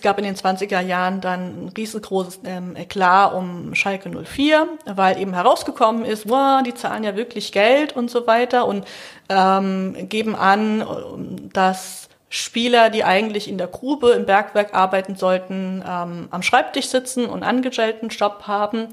[0.00, 5.20] es gab in den 20er Jahren dann ein riesengroßes ähm, Eklat um Schalke 04, weil
[5.20, 8.86] eben herausgekommen ist, wow, die zahlen ja wirklich Geld und so weiter und
[9.28, 16.28] ähm, geben an, dass Spieler, die eigentlich in der Grube im Bergwerk arbeiten sollten, ähm,
[16.30, 18.88] am Schreibtisch sitzen und angestellten Job haben.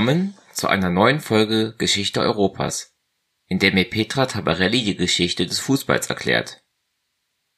[0.00, 2.96] Willkommen zu einer neuen Folge Geschichte Europas,
[3.48, 6.64] in der mir Petra Tabarelli die Geschichte des Fußballs erklärt.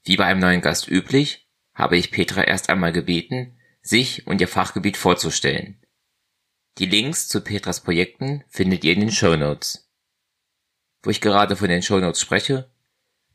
[0.02, 4.48] Wie bei einem neuen Gast üblich, habe ich Petra erst einmal gebeten, sich und ihr
[4.48, 5.86] Fachgebiet vorzustellen.
[6.78, 9.88] Die Links zu Petras Projekten findet ihr in den Show Notes.
[11.04, 12.72] Wo ich gerade von den Show Notes spreche,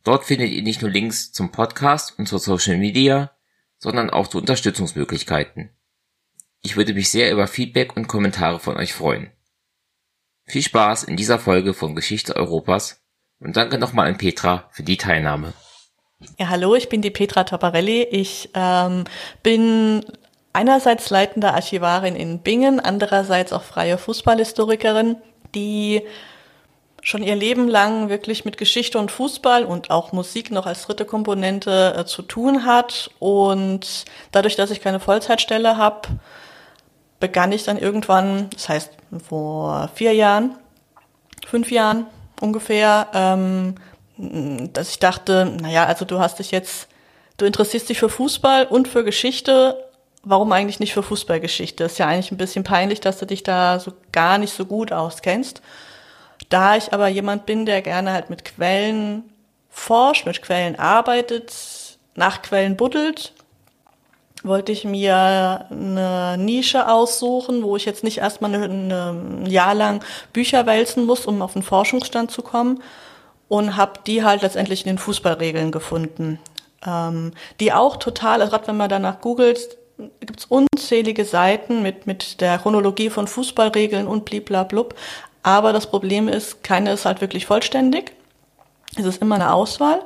[0.03, 3.31] dort findet ihr nicht nur Links zum Podcast und zur Social Media,
[3.77, 5.76] sondern auch zu Unterstützungsmöglichkeiten.
[6.67, 9.31] Ich würde mich sehr über Feedback und Kommentare von euch freuen.
[10.43, 12.99] Viel Spaß in dieser Folge von Geschichte Europas
[13.39, 15.53] und danke nochmal an Petra für die Teilnahme.
[16.37, 18.03] Ja, hallo, ich bin die Petra Taparelli.
[18.11, 19.05] Ich ähm,
[19.43, 20.03] bin
[20.51, 25.15] einerseits leitende Archivarin in Bingen, andererseits auch freie Fußballhistorikerin,
[25.55, 26.01] die
[27.01, 31.05] schon ihr Leben lang wirklich mit Geschichte und Fußball und auch Musik noch als dritte
[31.05, 33.09] Komponente äh, zu tun hat.
[33.19, 36.09] Und dadurch, dass ich keine Vollzeitstelle habe,
[37.19, 38.91] begann ich dann irgendwann, das heißt
[39.27, 40.55] vor vier Jahren,
[41.45, 42.07] fünf Jahren
[42.41, 43.75] ungefähr, ähm,
[44.17, 46.87] dass ich dachte, naja, also du hast dich jetzt,
[47.37, 49.77] du interessierst dich für Fußball und für Geschichte,
[50.23, 51.83] warum eigentlich nicht für Fußballgeschichte?
[51.83, 54.91] Ist ja eigentlich ein bisschen peinlich, dass du dich da so gar nicht so gut
[54.91, 55.61] auskennst.
[56.49, 59.23] Da ich aber jemand bin, der gerne halt mit Quellen
[59.69, 61.53] forscht, mit Quellen arbeitet,
[62.15, 63.33] nach Quellen buddelt,
[64.43, 70.03] wollte ich mir eine Nische aussuchen, wo ich jetzt nicht erstmal ein Jahr lang
[70.33, 72.81] Bücher wälzen muss, um auf den Forschungsstand zu kommen.
[73.49, 76.37] Und habe die halt letztendlich in den Fußballregeln gefunden.
[76.85, 77.31] Ähm,
[77.61, 79.77] die auch total, also gerade wenn man danach googelt,
[80.19, 84.95] gibt es unzählige Seiten mit, mit der Chronologie von Fußballregeln und bliblablub.
[85.43, 88.11] Aber das Problem ist, keine ist halt wirklich vollständig.
[88.97, 90.01] Es ist immer eine Auswahl.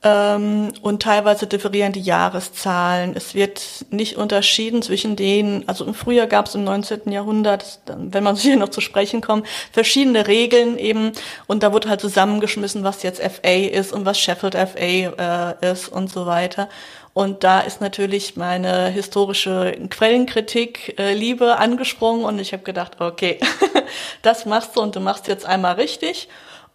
[0.00, 3.16] Ähm, und teilweise differieren die Jahreszahlen.
[3.16, 7.10] Es wird nicht unterschieden zwischen denen, also im Frühjahr gab es im 19.
[7.10, 11.10] Jahrhundert, wenn man hier noch zu sprechen kommt, verschiedene Regeln eben
[11.48, 15.88] und da wurde halt zusammengeschmissen, was jetzt FA ist und was Sheffield FA äh, ist
[15.88, 16.68] und so weiter.
[17.12, 23.40] Und da ist natürlich meine historische Quellenkritik äh, Liebe angesprungen und ich habe gedacht, okay,
[24.22, 26.28] das machst du und du machst jetzt einmal richtig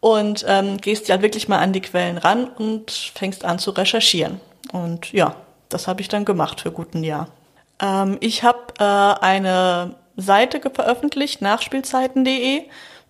[0.04, 4.42] und ähm, gehst ja wirklich mal an die Quellen ran und fängst an zu recherchieren.
[4.74, 5.38] Und ja,
[5.70, 7.30] das habe ich dann gemacht für guten Jahr.
[7.80, 12.64] Ähm, ich habe äh, eine Seite veröffentlicht, nachspielzeiten.de,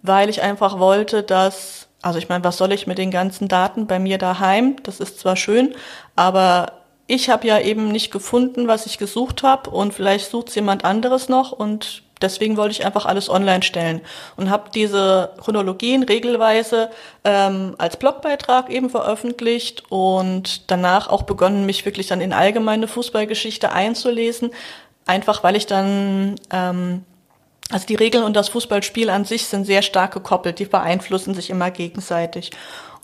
[0.03, 3.87] weil ich einfach wollte, dass, also ich meine, was soll ich mit den ganzen Daten
[3.87, 4.75] bei mir daheim?
[4.83, 5.73] Das ist zwar schön,
[6.15, 6.73] aber
[7.07, 11.27] ich habe ja eben nicht gefunden, was ich gesucht habe und vielleicht sucht jemand anderes
[11.27, 14.01] noch und deswegen wollte ich einfach alles online stellen
[14.35, 16.89] und habe diese Chronologien regelweise
[17.23, 23.71] ähm, als Blogbeitrag eben veröffentlicht und danach auch begonnen, mich wirklich dann in allgemeine Fußballgeschichte
[23.71, 24.51] einzulesen,
[25.05, 27.03] einfach weil ich dann ähm,
[27.69, 31.49] also die Regeln und das Fußballspiel an sich sind sehr stark gekoppelt, die beeinflussen sich
[31.49, 32.51] immer gegenseitig.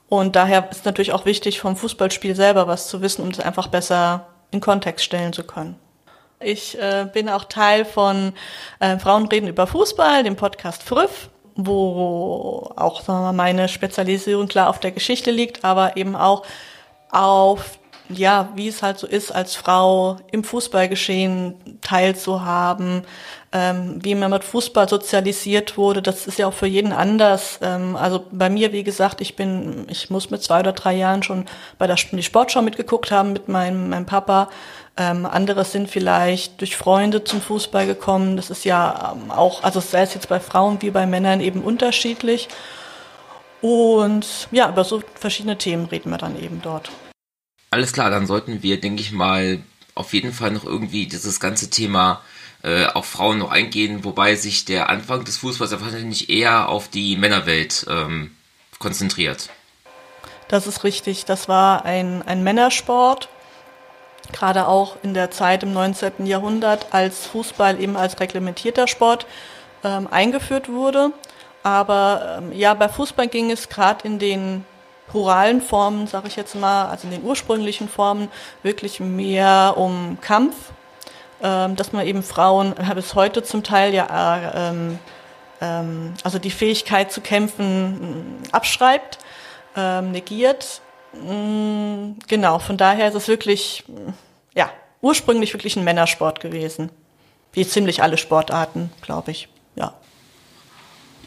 [0.09, 3.67] Und daher ist natürlich auch wichtig, vom Fußballspiel selber was zu wissen, um es einfach
[3.67, 5.75] besser in Kontext stellen zu können.
[6.41, 8.33] Ich äh, bin auch Teil von
[8.79, 14.79] äh, Frauen reden über Fußball, dem Podcast Früff, wo auch mal, meine Spezialisierung klar auf
[14.79, 16.45] der Geschichte liegt, aber eben auch
[17.11, 17.77] auf
[18.09, 23.03] ja, wie es halt so ist, als Frau im Fußballgeschehen teilzuhaben,
[23.51, 27.59] ähm, wie man mit Fußball sozialisiert wurde, das ist ja auch für jeden anders.
[27.61, 31.21] Ähm, also bei mir, wie gesagt, ich bin, ich muss mit zwei oder drei Jahren
[31.21, 31.45] schon
[31.77, 34.49] bei der die Sportschau mitgeguckt haben mit meinem, meinem Papa.
[34.99, 38.35] Ähm, andere sind vielleicht durch Freunde zum Fußball gekommen.
[38.35, 41.61] Das ist ja ähm, auch, also sei es jetzt bei Frauen wie bei Männern eben
[41.61, 42.49] unterschiedlich.
[43.61, 46.91] Und ja, über so verschiedene Themen reden wir dann eben dort.
[47.71, 49.61] Alles klar, dann sollten wir, denke ich mal,
[49.95, 52.21] auf jeden Fall noch irgendwie dieses ganze Thema
[52.63, 57.15] äh, auf Frauen noch eingehen, wobei sich der Anfang des Fußballs wahrscheinlich eher auf die
[57.15, 58.35] Männerwelt ähm,
[58.79, 59.49] konzentriert.
[60.49, 61.23] Das ist richtig.
[61.23, 63.29] Das war ein, ein Männersport,
[64.31, 66.25] gerade auch in der Zeit im 19.
[66.25, 69.25] Jahrhundert, als Fußball eben als reglementierter Sport
[69.83, 71.11] ähm, eingeführt wurde.
[71.63, 74.65] Aber ähm, ja, bei Fußball ging es gerade in den
[75.13, 78.29] ruralen Formen, sage ich jetzt mal, also in den ursprünglichen Formen,
[78.63, 80.55] wirklich mehr um Kampf,
[81.41, 84.99] ähm, dass man eben Frauen bis heute zum Teil ja, äh, ähm,
[85.61, 89.19] ähm, also die Fähigkeit zu kämpfen abschreibt,
[89.75, 90.81] ähm, negiert.
[91.13, 93.83] Mm, genau, von daher ist es wirklich,
[94.55, 94.71] ja,
[95.01, 96.91] ursprünglich wirklich ein Männersport gewesen.
[97.53, 99.93] Wie ziemlich alle Sportarten, glaube ich, ja.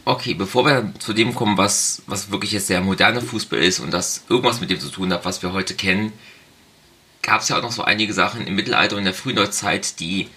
[0.05, 3.93] Okay, bevor wir zu dem kommen, was, was wirklich jetzt der moderne Fußball ist und
[3.93, 6.13] das irgendwas mit dem zu tun hat, was wir heute kennen,
[7.23, 10.29] gab es ja auch noch so einige Sachen im Mittelalter und in der Frühneuzeit, die,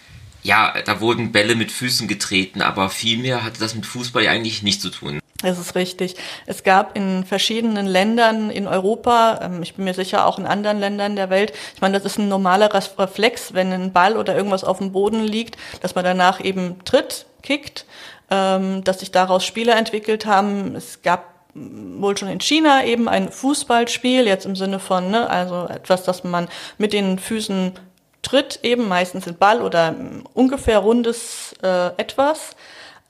[0.44, 4.62] ja, da wurden Bälle mit Füßen getreten, aber vielmehr hatte das mit Fußball ja eigentlich
[4.62, 5.20] nichts zu tun.
[5.42, 6.16] Das ist richtig.
[6.46, 10.80] Es gab in verschiedenen Ländern in Europa, ähm, ich bin mir sicher auch in anderen
[10.80, 14.64] Ländern der Welt, ich meine, das ist ein normaler Reflex, wenn ein Ball oder irgendwas
[14.64, 17.86] auf dem Boden liegt, dass man danach eben tritt, kickt,
[18.32, 20.74] ähm, dass sich daraus Spiele entwickelt haben.
[20.76, 25.68] Es gab wohl schon in China eben ein Fußballspiel, jetzt im Sinne von, ne, also
[25.68, 26.48] etwas, das man
[26.78, 27.74] mit den Füßen
[28.22, 29.96] tritt, eben meistens in Ball oder
[30.34, 32.56] ungefähr rundes äh, etwas.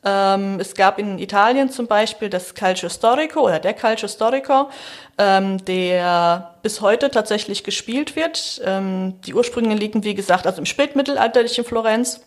[0.05, 4.69] Ähm, es gab in Italien zum Beispiel das Calcio Storico oder der Calcio Storico,
[5.17, 8.61] ähm, der bis heute tatsächlich gespielt wird.
[8.63, 12.21] Ähm, die Ursprünge liegen, wie gesagt, also im spätmittelalterlichen Florenz.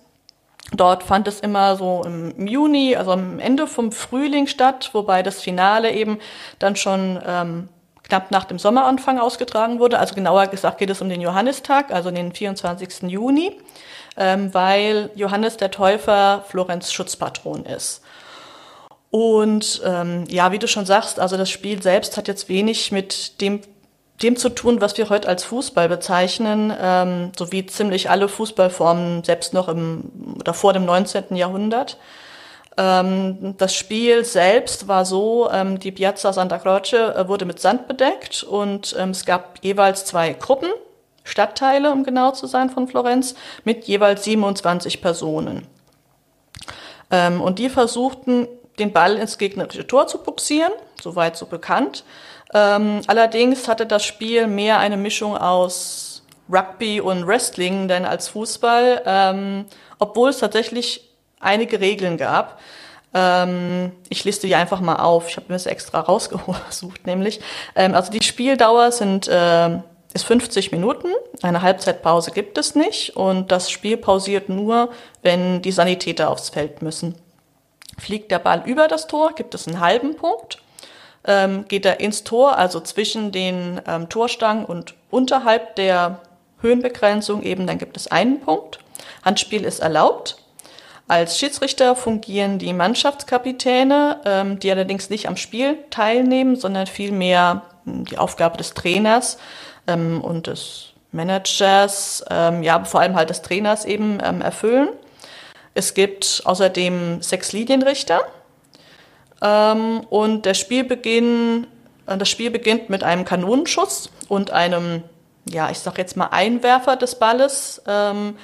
[0.72, 5.40] Dort fand es immer so im Juni, also am Ende vom Frühling statt, wobei das
[5.40, 6.18] Finale eben
[6.58, 7.68] dann schon ähm,
[8.02, 9.98] knapp nach dem Sommeranfang ausgetragen wurde.
[9.98, 13.10] Also genauer gesagt geht es um den Johannistag, also den 24.
[13.10, 13.56] Juni,
[14.18, 18.02] ähm, weil Johannes der Täufer Florenz Schutzpatron ist.
[19.10, 23.40] Und ähm, ja, wie du schon sagst, also das Spiel selbst hat jetzt wenig mit
[23.40, 23.62] dem
[24.22, 29.22] dem zu tun, was wir heute als Fußball bezeichnen, ähm, so wie ziemlich alle Fußballformen,
[29.22, 31.36] selbst noch im oder vor dem 19.
[31.36, 31.98] Jahrhundert.
[32.76, 37.88] Ähm, das Spiel selbst war so, ähm, die Piazza Santa Croce äh, wurde mit Sand
[37.88, 40.68] bedeckt und ähm, es gab jeweils zwei Gruppen,
[41.28, 43.34] Stadtteile, um genau zu sein, von Florenz,
[43.64, 45.66] mit jeweils 27 Personen.
[47.10, 48.48] Ähm, und die versuchten,
[48.78, 52.04] den Ball ins gegnerische Tor zu buxieren, soweit so bekannt.
[52.54, 59.02] Ähm, allerdings hatte das Spiel mehr eine Mischung aus Rugby und Wrestling denn als Fußball,
[59.04, 59.66] ähm,
[59.98, 61.08] obwohl es tatsächlich
[61.40, 62.58] einige Regeln gab.
[63.14, 65.28] Ähm, ich liste die einfach mal auf.
[65.28, 67.40] Ich habe mir das extra rausgesucht, nämlich.
[67.74, 69.78] Ähm, also die Spieldauer sind äh,
[70.14, 71.08] ist 50 Minuten.
[71.42, 74.90] Eine Halbzeitpause gibt es nicht und das Spiel pausiert nur,
[75.22, 77.14] wenn die Sanitäter aufs Feld müssen.
[77.98, 80.58] Fliegt der Ball über das Tor, gibt es einen halben Punkt
[81.28, 86.20] ähm, geht er ins Tor, also zwischen den ähm, Torstangen und unterhalb der
[86.60, 88.78] Höhenbegrenzung eben, dann gibt es einen Punkt.
[89.24, 90.36] Handspiel ist erlaubt.
[91.06, 98.04] Als Schiedsrichter fungieren die Mannschaftskapitäne, ähm, die allerdings nicht am Spiel teilnehmen, sondern vielmehr hm,
[98.06, 99.38] die Aufgabe des Trainers
[99.88, 104.90] ähm, und des Managers, ähm, ja, vor allem halt des Trainers eben ähm, erfüllen.
[105.74, 108.20] Es gibt außerdem sechs Linienrichter,
[109.42, 111.66] ähm, und der Spielbeginn,
[112.06, 115.04] äh, das Spiel beginnt mit einem Kanonenschuss und einem,
[115.48, 118.36] ja, ich sag jetzt mal Einwerfer des Balles, ähm,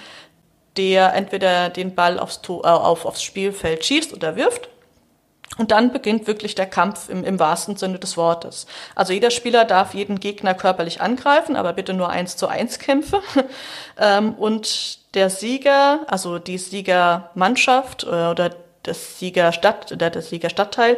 [0.76, 4.68] der entweder den Ball aufs, Tor, äh, auf, aufs Spielfeld schießt oder wirft.
[5.56, 8.66] Und dann beginnt wirklich der Kampf im, im wahrsten Sinne des Wortes.
[8.94, 13.22] Also jeder Spieler darf jeden Gegner körperlich angreifen, aber bitte nur eins zu eins Kämpfe.
[13.98, 18.50] ähm, und der Sieger, also die Siegermannschaft äh, oder
[18.82, 20.96] das Siegerstadt, oder das Siegerstadtteil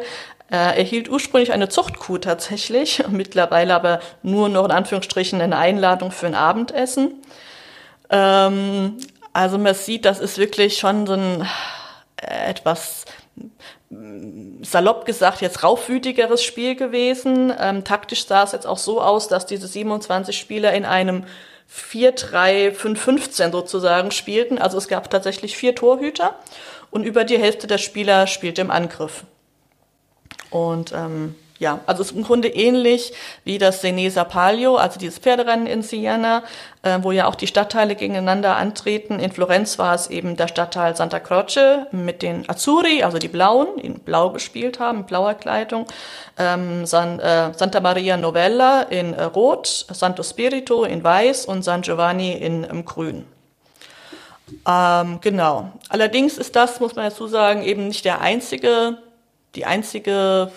[0.51, 6.25] äh, erhielt ursprünglich eine Zuchtkuh tatsächlich, mittlerweile aber nur noch in Anführungsstrichen eine Einladung für
[6.25, 7.21] ein Abendessen.
[8.09, 8.97] Ähm,
[9.33, 11.47] also man sieht, das ist wirklich schon so ein
[12.21, 13.05] äh, etwas
[13.89, 17.53] salopp gesagt jetzt raufwütigeres Spiel gewesen.
[17.57, 21.23] Ähm, taktisch sah es jetzt auch so aus, dass diese 27 Spieler in einem
[21.71, 24.57] 4-3-5-15 sozusagen spielten.
[24.57, 26.35] Also es gab tatsächlich vier Torhüter
[26.91, 29.23] und über die Hälfte der Spieler spielt im Angriff.
[30.49, 35.17] Und ähm, ja, also es ist im Grunde ähnlich wie das Senesa Palio, also dieses
[35.17, 36.43] Pferderennen in Siena,
[36.83, 39.19] äh, wo ja auch die Stadtteile gegeneinander antreten.
[39.19, 43.79] In Florenz war es eben der Stadtteil Santa Croce mit den Azzurri, also die Blauen,
[43.79, 45.87] in Blau gespielt haben, in blauer Kleidung.
[46.37, 51.81] Ähm, San, äh, Santa Maria Novella in äh, Rot, Santo Spirito in Weiß und San
[51.81, 53.25] Giovanni in ähm, Grün.
[54.67, 55.71] Ähm, genau.
[55.89, 58.99] Allerdings ist das, muss man dazu sagen, eben nicht der einzige,
[59.55, 60.51] die einzige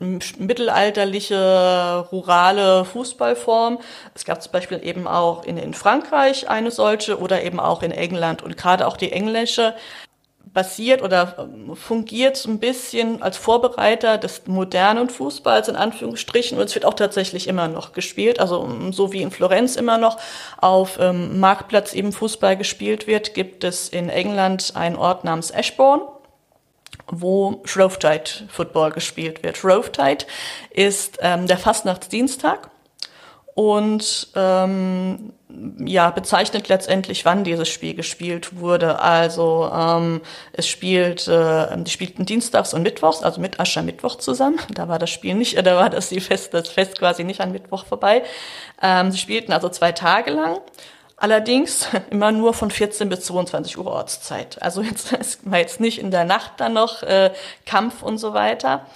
[0.00, 3.78] mittelalterliche, rurale Fußballform.
[4.14, 7.90] Es gab zum Beispiel eben auch in, in Frankreich eine solche oder eben auch in
[7.90, 8.42] England.
[8.42, 9.74] Und gerade auch die englische
[10.54, 16.56] basiert oder ähm, fungiert so ein bisschen als Vorbereiter des modernen Fußballs in Anführungsstrichen.
[16.56, 19.98] Und es wird auch tatsächlich immer noch gespielt, also ähm, so wie in Florenz immer
[19.98, 20.18] noch
[20.60, 26.02] auf ähm, Marktplatz eben Fußball gespielt wird, gibt es in England einen Ort namens Ashbourne
[27.10, 29.56] wo Shrovetide Football gespielt wird.
[29.56, 30.24] Shrovetide
[30.70, 32.70] ist ähm, der Fastnachtsdienstag
[33.54, 35.32] und ähm,
[35.78, 38.98] ja bezeichnet letztendlich, wann dieses Spiel gespielt wurde.
[39.00, 40.20] Also ähm,
[40.52, 44.58] es spielt, äh, die spielten dienstags und mittwochs, also mit Aschermittwoch zusammen.
[44.74, 47.52] Da war das Spiel nicht, da war das, die Fest, das Fest quasi nicht an
[47.52, 48.24] Mittwoch vorbei.
[48.82, 50.60] Ähm, sie spielten also zwei Tage lang.
[51.16, 54.60] Allerdings immer nur von 14 bis 22 Uhr Ortszeit.
[54.62, 57.32] Also jetzt war jetzt nicht in der Nacht dann noch äh,
[57.66, 58.86] Kampf und so weiter.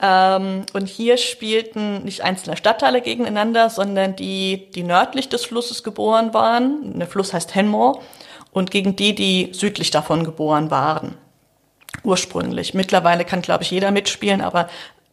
[0.00, 6.34] Ähm, und hier spielten nicht einzelne Stadtteile gegeneinander, sondern die, die nördlich des Flusses geboren
[6.34, 6.98] waren.
[6.98, 8.00] Der Fluss heißt Henmore.
[8.52, 11.16] Und gegen die, die südlich davon geboren waren.
[12.04, 12.74] Ursprünglich.
[12.74, 14.68] Mittlerweile kann, glaube ich, jeder mitspielen, aber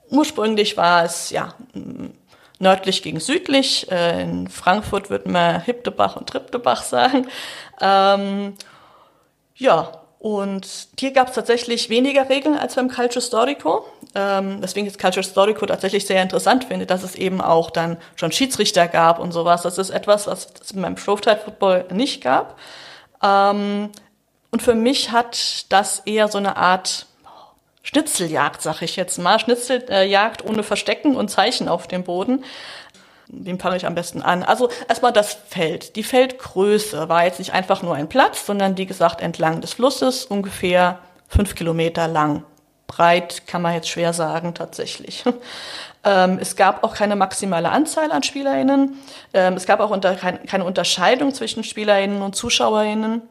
[0.09, 1.55] ursprünglich war es, ja,
[2.61, 3.91] nördlich gegen südlich.
[3.91, 7.27] Äh, in Frankfurt wird man Hiptebach und Triptebach sagen.
[7.81, 8.55] Ähm,
[9.55, 10.67] ja, und
[10.99, 13.85] hier gab es tatsächlich weniger Regeln als beim Calcio Storico.
[14.13, 18.31] Ähm, deswegen ist Calcio Storico tatsächlich sehr interessant finde, dass es eben auch dann schon
[18.31, 19.63] Schiedsrichter gab und sowas.
[19.63, 22.59] Das ist etwas, was es beim Showtime Football nicht gab.
[23.23, 23.89] Ähm,
[24.51, 27.07] und für mich hat das eher so eine Art
[27.83, 29.39] Schnitzeljagd, sag ich jetzt mal.
[29.39, 32.43] Schnitzeljagd ohne Verstecken und Zeichen auf dem Boden.
[33.27, 34.43] Wem fange ich am besten an?
[34.43, 35.95] Also erstmal das Feld.
[35.95, 40.25] Die Feldgröße war jetzt nicht einfach nur ein Platz, sondern wie gesagt entlang des Flusses
[40.25, 42.43] ungefähr fünf Kilometer lang.
[42.87, 45.23] Breit kann man jetzt schwer sagen tatsächlich.
[46.03, 48.97] Ähm, es gab auch keine maximale Anzahl an SpielerInnen.
[49.35, 53.21] Ähm, es gab auch unter, keine Unterscheidung zwischen SpielerInnen und ZuschauerInnen.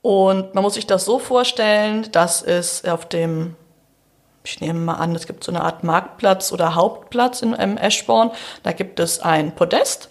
[0.00, 3.54] Und man muss sich das so vorstellen, dass es auf dem
[4.44, 8.30] ich nehme mal an, es gibt so eine Art Marktplatz oder Hauptplatz in ähm, Eschborn.
[8.62, 10.08] Da gibt es ein Podest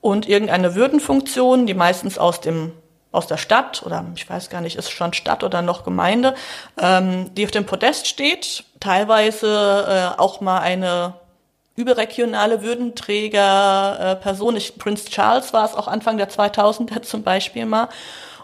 [0.00, 2.72] und irgendeine Würdenfunktion, die meistens aus dem
[3.10, 6.34] aus der Stadt oder ich weiß gar nicht, ist schon Stadt oder noch Gemeinde,
[6.78, 8.64] ähm, die auf dem Podest steht.
[8.80, 11.14] Teilweise äh, auch mal eine
[11.74, 14.56] überregionale Würdenträger-Person.
[14.56, 17.88] Äh, Prince Charles war es auch Anfang der 2000er zum Beispiel mal.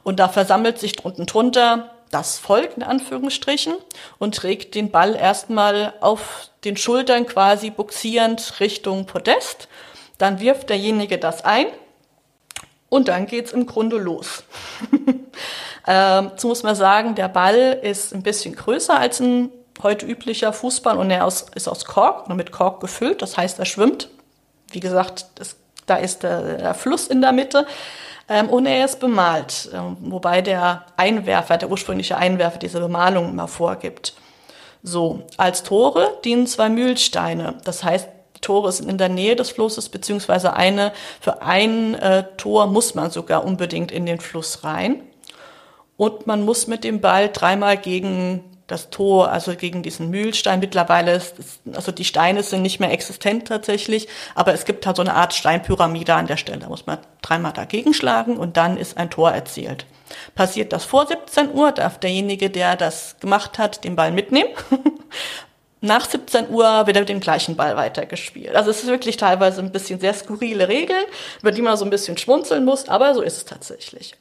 [0.03, 3.75] Und da versammelt sich drunten drunter das Volk in Anführungsstrichen
[4.19, 9.69] und trägt den Ball erstmal auf den Schultern quasi buxierend Richtung Podest.
[10.19, 11.67] Dann wirft derjenige das ein
[12.89, 14.45] und dann geht's im Grunde los.
[15.87, 19.51] ähm, muss man sagen, der Ball ist ein bisschen größer als ein
[19.83, 23.23] heute üblicher Fußball und er ist aus Kork oder mit Kork gefüllt.
[23.23, 24.09] Das heißt, er schwimmt.
[24.71, 25.57] Wie gesagt, das,
[25.87, 27.67] da ist der, der Fluss in der Mitte.
[28.29, 33.49] Ähm, und er ist bemalt, ähm, wobei der Einwerfer, der ursprüngliche Einwerfer diese Bemalung immer
[33.49, 34.15] vorgibt.
[34.83, 37.57] So, als Tore dienen zwei Mühlsteine.
[37.65, 38.09] Das heißt,
[38.41, 43.11] Tore sind in der Nähe des Flusses, beziehungsweise eine, für ein äh, Tor muss man
[43.11, 45.03] sogar unbedingt in den Fluss rein.
[45.97, 50.61] Und man muss mit dem Ball dreimal gegen das Tor, also gegen diesen Mühlstein.
[50.61, 51.35] Mittlerweile ist,
[51.75, 55.35] also die Steine sind nicht mehr existent tatsächlich, aber es gibt halt so eine Art
[55.35, 56.61] Steinpyramide an der Stelle.
[56.61, 59.87] Da muss man dreimal dagegen schlagen und dann ist ein Tor erzielt.
[60.35, 64.51] Passiert das vor 17 Uhr, darf derjenige, der das gemacht hat, den Ball mitnehmen.
[65.81, 68.57] Nach 17 Uhr wird er mit dem gleichen Ball weitergespielt.
[68.57, 71.05] Also es ist wirklich teilweise ein bisschen sehr skurrile Regeln,
[71.43, 74.15] über die man so ein bisschen schmunzeln muss, aber so ist es tatsächlich.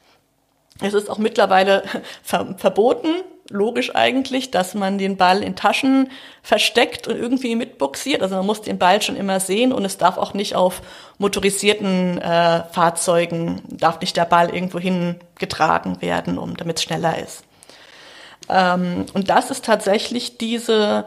[0.82, 1.82] Es ist auch mittlerweile
[2.22, 6.10] ver verboten, logisch eigentlich, dass man den Ball in Taschen
[6.42, 8.22] versteckt und irgendwie mitbuxiert.
[8.22, 10.80] Also man muss den Ball schon immer sehen und es darf auch nicht auf
[11.18, 14.78] motorisierten äh, Fahrzeugen, darf nicht der Ball irgendwo
[15.38, 17.44] getragen werden, um damit es schneller ist.
[18.48, 21.06] Ähm, und das ist tatsächlich diese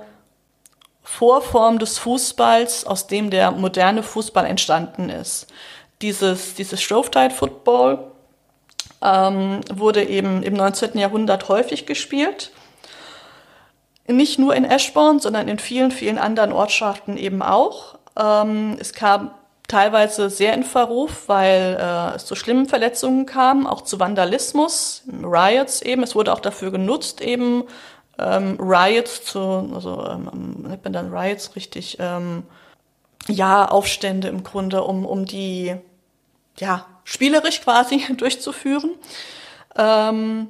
[1.04, 5.48] Vorform des Fußballs, aus dem der moderne Fußball entstanden ist.
[6.02, 8.12] Dieses, dieses Shove-Tide Football,
[9.02, 10.98] ähm, wurde eben im 19.
[10.98, 12.52] Jahrhundert häufig gespielt.
[14.08, 17.98] Nicht nur in Eschborn, sondern in vielen, vielen anderen Ortschaften eben auch.
[18.18, 19.32] Ähm, es kam
[19.68, 25.82] teilweise sehr in Verruf, weil äh, es zu schlimmen Verletzungen kam, auch zu Vandalismus, Riots
[25.82, 26.04] eben.
[26.04, 27.64] Es wurde auch dafür genutzt, eben
[28.18, 29.40] ähm, Riots zu,
[29.74, 32.44] also ähm, nennt man dann Riots richtig, ähm,
[33.28, 35.76] ja, Aufstände im Grunde, um, um die,
[36.58, 38.92] ja, spielerisch quasi durchzuführen.
[39.76, 40.50] Ähm,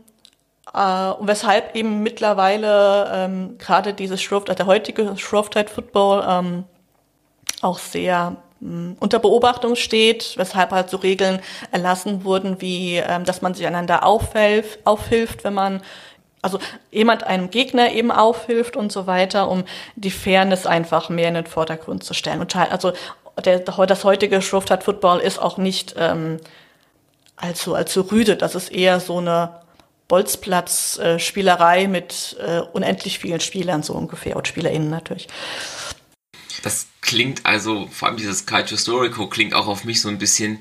[0.73, 6.63] Äh, weshalb eben mittlerweile ähm, gerade dieses Shrovetide, der heutige Shrovetide Football ähm,
[7.61, 11.39] auch sehr ähm, unter Beobachtung steht, weshalb halt so Regeln
[11.71, 15.81] erlassen wurden, wie ähm, dass man sich einander aufhilft, aufhilft, wenn man
[16.41, 16.59] also
[16.91, 19.63] jemand einem Gegner eben aufhilft und so weiter, um
[19.95, 22.41] die Fairness einfach mehr in den Vordergrund zu stellen.
[22.41, 22.91] Und also
[23.44, 26.39] der, das heutige Shrovetide Football ist auch nicht ähm,
[27.36, 28.36] allzu allzu rüde.
[28.36, 29.62] Das ist eher so eine
[30.08, 35.27] Bolzplatz-Spielerei äh, mit äh, unendlich vielen Spielern so ungefähr und SpielerInnen natürlich.
[36.63, 40.60] Das klingt also, vor allem dieses Calcio Storico klingt auch auf mich so ein bisschen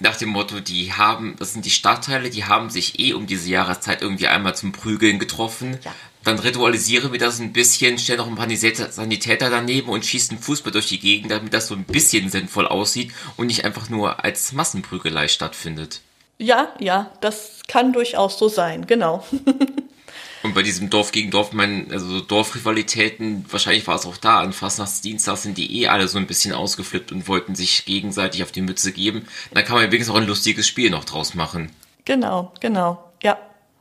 [0.00, 3.48] nach dem Motto, die haben, das sind die Stadtteile, die haben sich eh um diese
[3.48, 5.78] Jahreszeit irgendwie einmal zum Prügeln getroffen.
[5.84, 5.92] Ja.
[6.28, 10.72] Dann ritualisieren wir das ein bisschen, stellen noch ein paar Sanitäter daneben und schießen Fußball
[10.72, 14.52] durch die Gegend, damit das so ein bisschen sinnvoll aussieht und nicht einfach nur als
[14.52, 16.02] Massenprügelei stattfindet.
[16.36, 19.26] Ja, ja, das kann durchaus so sein, genau.
[20.42, 24.52] Und bei diesem Dorf gegen Dorf, mein, also Dorfrivalitäten, wahrscheinlich war es auch da, an
[24.52, 28.60] Fastnachtsdienstag sind die eh alle so ein bisschen ausgeflippt und wollten sich gegenseitig auf die
[28.60, 29.26] Mütze geben.
[29.52, 31.72] Da kann man übrigens auch ein lustiges Spiel noch draus machen.
[32.04, 33.07] Genau, genau.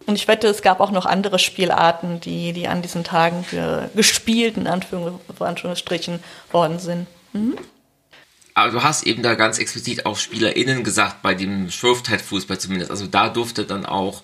[0.06, 3.46] Und ich wette, es gab auch noch andere Spielarten, die, die an diesen Tagen
[3.96, 7.08] gespielt, in Anführungsstrichen, worden sind.
[7.34, 7.58] Mhm.
[8.54, 12.89] Aber du hast eben da ganz explizit auch SpielerInnen gesagt, bei dem Shrovetide-Fußball zumindest.
[12.89, 14.24] Also da durfte dann auch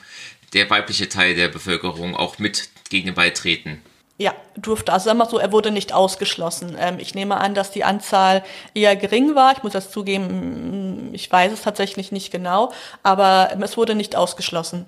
[0.54, 3.82] der weibliche Teil der Bevölkerung auch mit gegen den Ball treten.
[4.18, 4.94] Ja, durfte.
[4.94, 6.76] Also sagen wir so, er wurde nicht ausgeschlossen.
[6.80, 9.54] Ähm, ich nehme an, dass die Anzahl eher gering war.
[9.54, 14.86] Ich muss das zugeben, ich weiß es tatsächlich nicht genau, aber es wurde nicht ausgeschlossen.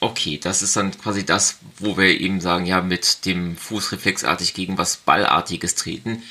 [0.00, 4.78] Okay, das ist dann quasi das, wo wir eben sagen, ja, mit dem Fußreflexartig gegen
[4.78, 6.22] was Ballartiges treten.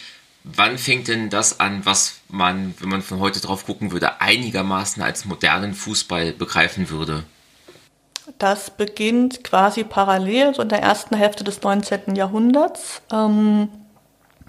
[0.43, 5.03] Wann fängt denn das an, was man, wenn man von heute drauf gucken würde, einigermaßen
[5.03, 7.23] als modernen Fußball begreifen würde?
[8.38, 12.15] Das beginnt quasi parallel, so in der ersten Hälfte des 19.
[12.15, 13.01] Jahrhunderts.
[13.11, 13.69] Ähm,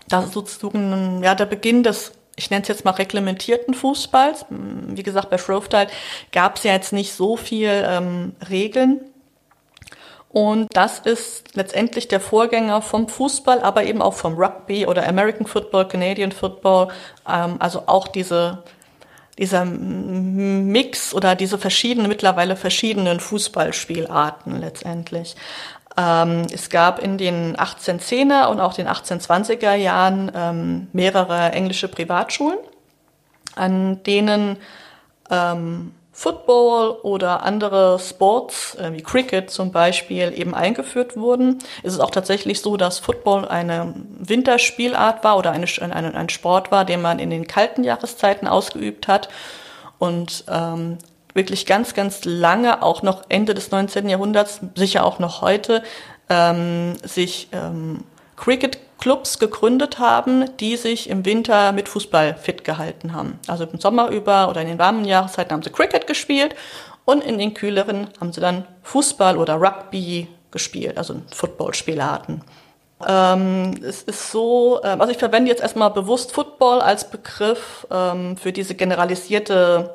[0.08, 4.46] das ist sozusagen ja, der Beginn des, ich nenne es jetzt mal reglementierten Fußballs.
[4.48, 5.88] Wie gesagt, bei Shrovetide
[6.32, 9.00] gab es ja jetzt nicht so viel ähm, Regeln.
[10.32, 15.46] Und das ist letztendlich der Vorgänger vom Fußball, aber eben auch vom Rugby oder American
[15.46, 16.88] Football, Canadian Football.
[17.28, 18.62] Ähm, also auch diese
[19.38, 25.34] dieser Mix oder diese verschiedenen, mittlerweile verschiedenen Fußballspielarten letztendlich.
[25.96, 32.58] Ähm, es gab in den 1810er und auch den 1820er Jahren ähm, mehrere englische Privatschulen,
[33.56, 34.58] an denen
[35.30, 41.60] ähm, Football oder andere Sports äh, wie Cricket zum Beispiel eben eingeführt wurden.
[41.82, 46.70] Es ist auch tatsächlich so, dass Football eine Winterspielart war oder eine, eine, ein Sport
[46.70, 49.30] war, den man in den kalten Jahreszeiten ausgeübt hat
[49.98, 50.98] und ähm,
[51.32, 54.06] wirklich ganz, ganz lange, auch noch Ende des 19.
[54.06, 55.82] Jahrhunderts, sicher auch noch heute,
[56.28, 58.04] ähm, sich ähm,
[58.36, 63.38] Cricket Clubs gegründet haben, die sich im Winter mit Fußball fit gehalten haben.
[63.46, 66.54] Also im Sommer über oder in den warmen Jahreszeiten haben sie Cricket gespielt
[67.04, 72.42] und in den kühleren haben sie dann Fußball oder Rugby gespielt, also Footballspielarten.
[73.06, 78.36] Ähm, es ist so, ähm, also ich verwende jetzt erstmal bewusst Football als Begriff ähm,
[78.36, 79.94] für diese generalisierte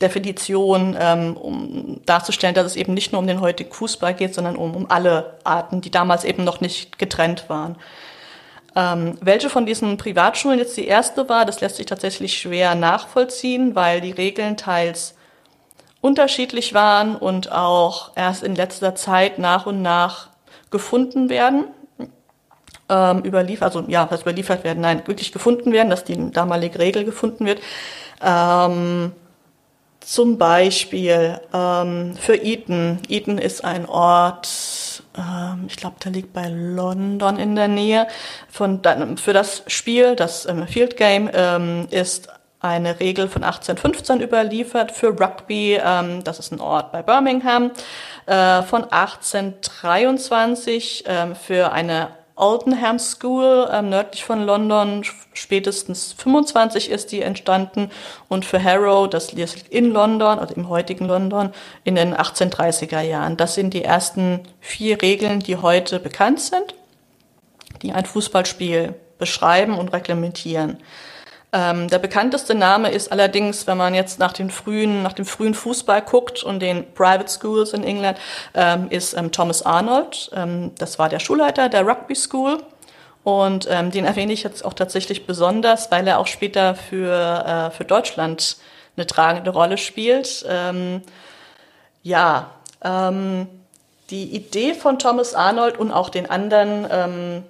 [0.00, 4.56] Definition, ähm, um darzustellen, dass es eben nicht nur um den heutigen Fußball geht, sondern
[4.56, 7.76] um, um alle Arten, die damals eben noch nicht getrennt waren.
[8.76, 13.74] Ähm, welche von diesen Privatschulen jetzt die erste war, das lässt sich tatsächlich schwer nachvollziehen,
[13.74, 15.14] weil die Regeln teils
[16.02, 20.28] unterschiedlich waren und auch erst in letzter Zeit nach und nach
[20.70, 21.64] gefunden werden.
[22.88, 27.04] Ähm, überliefert, also ja, was überliefert werden, nein, wirklich gefunden werden, dass die damalige Regel
[27.04, 27.60] gefunden wird.
[28.22, 29.12] Ähm,
[30.06, 33.00] zum Beispiel ähm, für Eton.
[33.08, 38.06] Eton ist ein Ort, ähm, ich glaube, der liegt bei London in der Nähe.
[38.48, 38.82] Von,
[39.16, 42.28] für das Spiel, das ähm, Field Game, ähm, ist
[42.60, 44.92] eine Regel von 1815 überliefert.
[44.92, 47.72] Für Rugby, ähm, das ist ein Ort bei Birmingham,
[48.26, 55.02] äh, von 1823 äh, für eine Aldenham School ähm, nördlich von London.
[55.32, 57.90] Spätestens 25 ist die entstanden
[58.28, 61.50] und für Harrow, das liegt in London, also im heutigen London,
[61.84, 63.36] in den 1830er Jahren.
[63.36, 66.74] Das sind die ersten vier Regeln, die heute bekannt sind,
[67.82, 70.78] die ein Fußballspiel beschreiben und reglementieren.
[71.56, 75.54] Ähm, der bekannteste Name ist allerdings, wenn man jetzt nach, den frühen, nach dem frühen
[75.54, 78.18] Fußball guckt und den Private Schools in England,
[78.52, 80.30] ähm, ist ähm, Thomas Arnold.
[80.34, 82.62] Ähm, das war der Schulleiter der Rugby School.
[83.24, 87.10] Und ähm, den erwähne ich jetzt auch tatsächlich besonders, weil er auch später für,
[87.46, 88.58] äh, für Deutschland
[88.98, 90.44] eine tragende Rolle spielt.
[90.48, 91.02] Ähm,
[92.02, 92.50] ja,
[94.10, 97.42] die Idee von Thomas Arnold und auch den anderen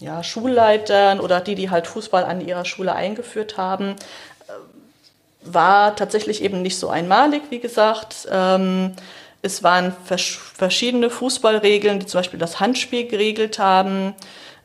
[0.00, 3.96] ja, Schulleitern oder die, die halt Fußball an ihrer Schule eingeführt haben,
[4.48, 4.52] äh,
[5.42, 8.28] war tatsächlich eben nicht so einmalig, wie gesagt.
[8.30, 8.94] Ähm,
[9.42, 14.14] es waren vers verschiedene Fußballregeln, die zum Beispiel das Handspiel geregelt haben.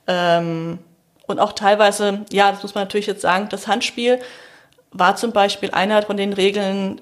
[0.08, 0.80] Ähm,
[1.28, 4.20] und auch teilweise, ja, das muss man natürlich jetzt sagen, das Handspiel
[4.92, 7.02] war zum Beispiel einer von den Regeln,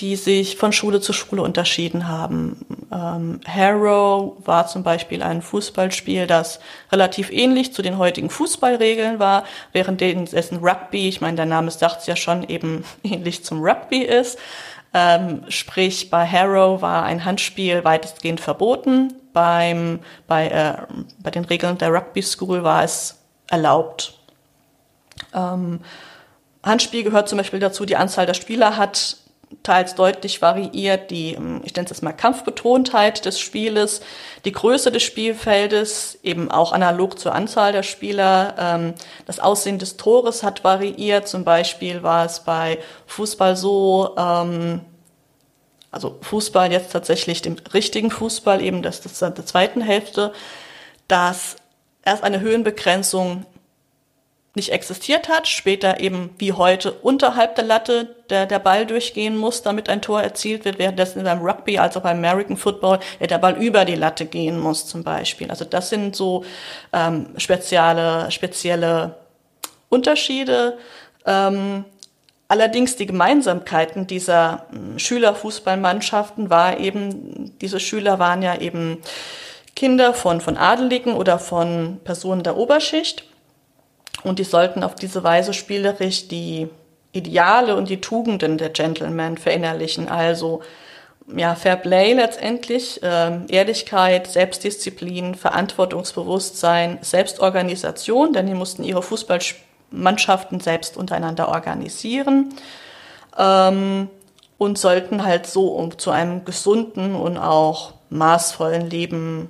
[0.00, 2.66] die sich von Schule zu Schule unterschieden haben.
[2.90, 6.58] Ähm, Harrow war zum Beispiel ein Fußballspiel, das
[6.90, 12.00] relativ ähnlich zu den heutigen Fußballregeln war, während dessen Rugby, ich meine, der Name sagt
[12.00, 14.38] es ja schon, eben ähnlich zum Rugby ist.
[14.92, 19.12] Ähm, sprich, bei Harrow war ein Handspiel weitestgehend verboten.
[19.32, 20.74] Beim, bei, äh,
[21.20, 24.14] bei den Regeln der Rugby School war es erlaubt.
[25.32, 25.80] Ähm,
[26.64, 29.18] Handspiel gehört zum Beispiel dazu, die Anzahl der Spieler hat
[29.62, 34.00] teils deutlich variiert die, ähm, ich nenne es jetzt mal Kampfbetontheit des Spieles,
[34.44, 38.54] die Größe des Spielfeldes, eben auch analog zur Anzahl der Spieler.
[38.58, 38.94] Ähm,
[39.26, 41.26] das Aussehen des Tores hat variiert.
[41.28, 44.80] Zum Beispiel war es bei Fußball so, ähm,
[45.90, 50.32] also Fußball jetzt tatsächlich dem richtigen Fußball, eben das, das der zweiten Hälfte,
[51.08, 51.56] dass
[52.04, 53.46] erst eine Höhenbegrenzung
[54.54, 59.62] nicht existiert hat, später eben wie heute unterhalb der Latte der, der Ball durchgehen muss,
[59.62, 63.38] damit ein Tor erzielt wird, währenddessen beim Rugby als auch beim American Football ja, der
[63.38, 65.50] Ball über die Latte gehen muss zum Beispiel.
[65.50, 66.44] Also das sind so
[66.92, 69.16] ähm, spezielle, spezielle
[69.88, 70.78] Unterschiede.
[71.26, 71.84] Ähm,
[72.46, 78.98] allerdings die Gemeinsamkeiten dieser äh, Schülerfußballmannschaften war eben, diese Schüler waren ja eben
[79.74, 83.24] Kinder von, von Adeligen oder von Personen der Oberschicht
[84.24, 86.68] und die sollten auf diese Weise spielerisch die
[87.12, 90.08] Ideale und die Tugenden der Gentleman verinnerlichen.
[90.08, 90.62] Also
[91.34, 100.96] ja, Fair Play letztendlich, äh, Ehrlichkeit, Selbstdisziplin, Verantwortungsbewusstsein, Selbstorganisation, denn die mussten ihre Fußballmannschaften selbst
[100.96, 102.54] untereinander organisieren
[103.38, 104.08] ähm,
[104.58, 109.48] und sollten halt so um, zu einem gesunden und auch maßvollen Leben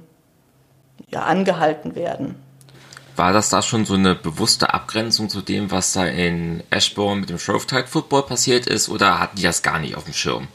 [1.11, 2.44] ja, angehalten werden.
[3.17, 7.31] War das da schon so eine bewusste Abgrenzung zu dem, was da in Ashbourne mit
[7.31, 10.49] dem Shrovetide Football passiert ist, oder hatten die das gar nicht auf dem Schirm?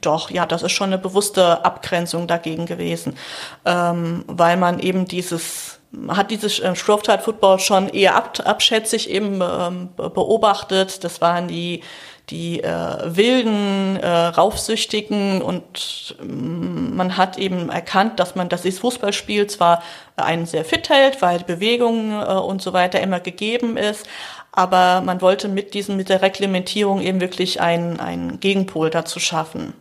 [0.00, 3.16] Doch, ja, das ist schon eine bewusste Abgrenzung dagegen gewesen,
[3.64, 9.40] ähm, weil man eben dieses hat dieses äh, Shrovetide Football schon eher ab, abschätzig eben
[9.42, 11.02] ähm, beobachtet.
[11.02, 11.82] Das waren die
[12.30, 19.46] die äh, wilden, äh, raufsüchtigen und ähm, man hat eben erkannt, dass man das Fußballspiel
[19.46, 19.82] zwar
[20.16, 24.06] einen sehr fit hält, weil Bewegung äh, und so weiter immer gegeben ist,
[24.52, 29.74] aber man wollte mit diesem, mit der Reglementierung eben wirklich einen, einen Gegenpol dazu schaffen.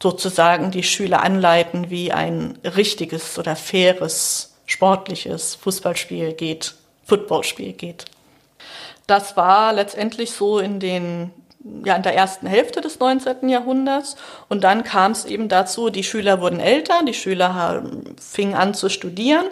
[0.00, 8.04] Sozusagen die Schüler anleiten, wie ein richtiges oder faires, sportliches Fußballspiel geht, Footballspiel geht.
[9.08, 11.32] Das war letztendlich so in den
[11.84, 13.48] ja in der ersten Hälfte des 19.
[13.48, 14.16] Jahrhunderts.
[14.48, 17.82] Und dann kam es eben dazu, die Schüler wurden älter, die Schüler
[18.20, 19.46] fingen an zu studieren.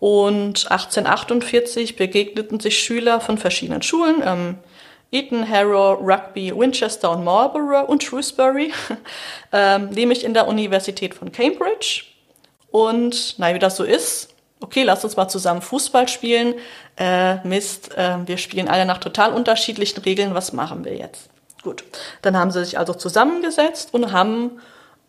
[0.00, 4.58] Und 1848 begegneten sich Schüler von verschiedenen Schulen, ähm,
[5.10, 8.72] Eton, Harrow, Rugby, Winchester und Marlborough und Shrewsbury,
[9.52, 12.04] ähm, nämlich in der Universität von Cambridge.
[12.70, 16.54] Und na, wie das so ist, okay, lasst uns mal zusammen Fußball spielen.
[16.96, 21.27] Äh, Mist, äh, wir spielen alle nach total unterschiedlichen Regeln, was machen wir jetzt?
[21.62, 21.84] Gut,
[22.22, 24.60] dann haben sie sich also zusammengesetzt und haben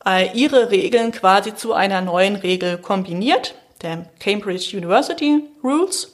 [0.05, 6.13] äh, ihre Regeln quasi zu einer neuen Regel kombiniert, der Cambridge University Rules.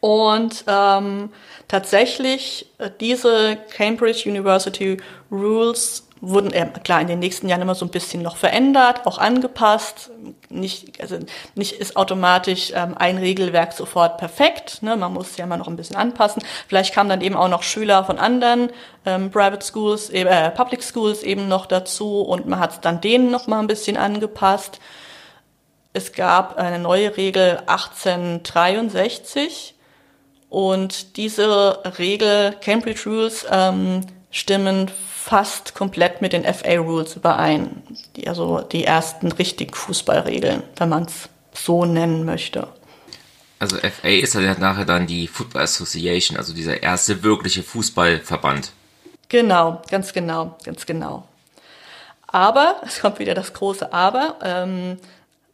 [0.00, 1.30] Und ähm,
[1.68, 4.98] tatsächlich äh, diese Cambridge University
[5.30, 9.18] Rules wurden äh, klar in den nächsten Jahren immer so ein bisschen noch verändert, auch
[9.18, 10.12] angepasst.
[10.48, 11.18] Nicht, also
[11.56, 14.84] nicht ist automatisch ähm, ein Regelwerk sofort perfekt.
[14.84, 14.96] Ne?
[14.96, 16.44] Man muss ja immer noch ein bisschen anpassen.
[16.68, 18.70] Vielleicht kamen dann eben auch noch Schüler von anderen
[19.04, 23.32] ähm, Private Schools, äh, Public Schools eben noch dazu und man hat es dann denen
[23.32, 24.78] noch mal ein bisschen angepasst.
[25.92, 29.74] Es gab eine neue Regel 1863
[30.48, 34.88] und diese Regel Cambridge Rules ähm, stimmen
[35.22, 37.82] fast komplett mit den FA-Rules überein.
[38.16, 42.66] Die, also die ersten richtigen Fußballregeln, wenn man es so nennen möchte.
[43.60, 48.72] Also FA ist ja nachher dann die Football Association, also dieser erste wirkliche Fußballverband.
[49.28, 51.28] Genau, ganz genau, ganz genau.
[52.26, 54.98] Aber, es kommt wieder das große Aber, ähm,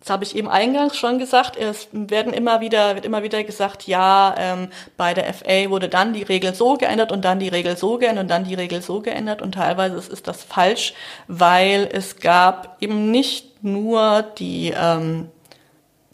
[0.00, 3.88] das habe ich eben eingangs schon gesagt, es werden immer wieder, wird immer wieder gesagt,
[3.88, 7.76] ja, ähm, bei der FA wurde dann die Regel so geändert und dann die Regel
[7.76, 9.42] so geändert und dann die Regel so geändert.
[9.42, 10.94] Und teilweise ist das falsch,
[11.26, 15.30] weil es gab eben nicht nur die, ähm,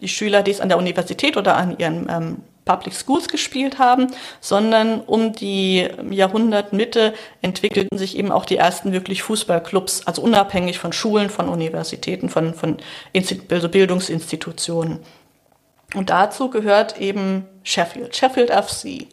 [0.01, 4.09] die Schüler, die es an der Universität oder an ihren ähm, Public Schools gespielt haben,
[4.41, 10.93] sondern um die Jahrhundertmitte entwickelten sich eben auch die ersten wirklich Fußballclubs, also unabhängig von
[10.93, 12.79] Schulen, von Universitäten, von, von
[13.15, 15.01] also Bildungsinstitutionen.
[15.95, 19.07] Und dazu gehört eben Sheffield, Sheffield FC.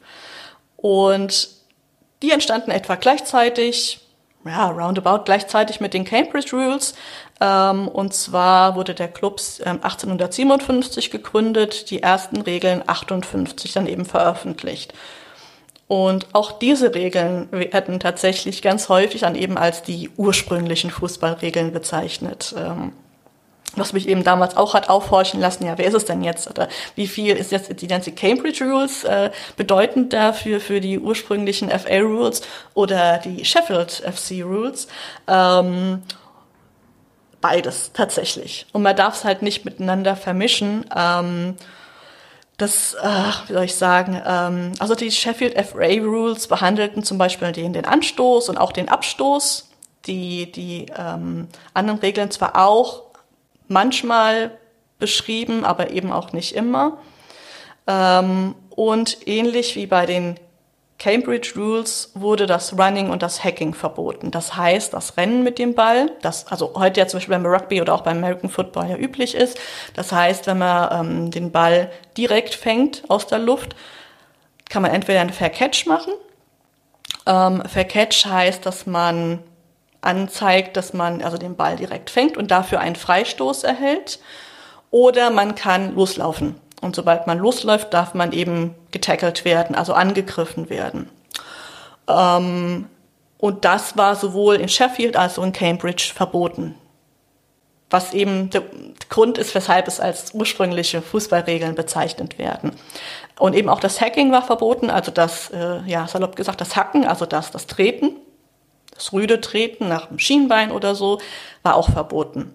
[0.78, 1.50] Und
[2.22, 4.00] die entstanden etwa gleichzeitig,
[4.46, 6.96] ja, roundabout gleichzeitig mit den Cambridge Rules.
[7.42, 14.06] Ähm, und zwar wurde der Club ähm, 1857 gegründet, die ersten Regeln 58 dann eben
[14.06, 14.94] veröffentlicht.
[15.88, 22.56] Und auch diese Regeln werden tatsächlich ganz häufig dann eben als die ursprünglichen Fußballregeln bezeichnet.
[22.58, 22.94] Ähm,
[23.76, 26.50] was mich eben damals auch hat aufhorchen lassen, ja, wer ist es denn jetzt?
[26.50, 31.70] Oder wie viel ist jetzt die ganze Cambridge Rules äh, bedeutend dafür für die ursprünglichen
[31.70, 32.42] FA Rules
[32.74, 34.88] oder die Sheffield FC Rules?
[35.28, 36.04] Ähm,
[37.42, 38.68] beides tatsächlich.
[38.72, 40.86] Und man darf es halt nicht miteinander vermischen.
[40.96, 41.56] Ähm,
[42.58, 47.52] das, äh, wie soll ich sagen, ähm, also die Sheffield FA Rules behandelten zum Beispiel
[47.52, 49.68] den, den Anstoß und auch den Abstoß.
[50.08, 53.04] Die, die ähm, anderen Regeln zwar auch,
[53.68, 54.52] manchmal
[54.98, 56.98] beschrieben, aber eben auch nicht immer.
[57.88, 60.40] Ähm, und ähnlich wie bei den
[61.02, 64.30] Cambridge Rules wurde das Running und das Hacking verboten.
[64.30, 67.82] Das heißt, das Rennen mit dem Ball, das also heute ja zum Beispiel beim Rugby
[67.82, 69.60] oder auch beim American Football ja üblich ist.
[69.96, 73.76] Das heißt, wenn man ähm, den Ball direkt fängt aus der Luft,
[74.70, 76.14] kann man entweder einen Fair Catch machen.
[77.26, 79.40] Ähm, Fair Catch heißt, dass man
[80.02, 84.20] anzeigt, dass man also den Ball direkt fängt und dafür einen Freistoß erhält.
[84.92, 86.62] Oder man kann loslaufen.
[86.82, 91.10] Und sobald man losläuft, darf man eben getackelt werden, also angegriffen werden.
[92.08, 92.88] Ähm,
[93.38, 96.76] und das war sowohl in Sheffield als auch in Cambridge verboten.
[97.90, 98.64] Was eben der
[99.10, 102.72] Grund ist, weshalb es als ursprüngliche Fußballregeln bezeichnet werden.
[103.38, 107.06] Und eben auch das Hacking war verboten, also das, äh, ja, salopp gesagt, das Hacken,
[107.06, 108.16] also das, das Treten
[109.02, 111.20] das rüde Treten nach dem Schienbein oder so
[111.64, 112.54] war auch verboten.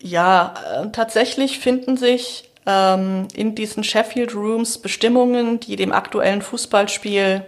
[0.00, 7.44] Ja, äh, tatsächlich finden sich ähm, in diesen Sheffield Rooms Bestimmungen, die dem aktuellen Fußballspiel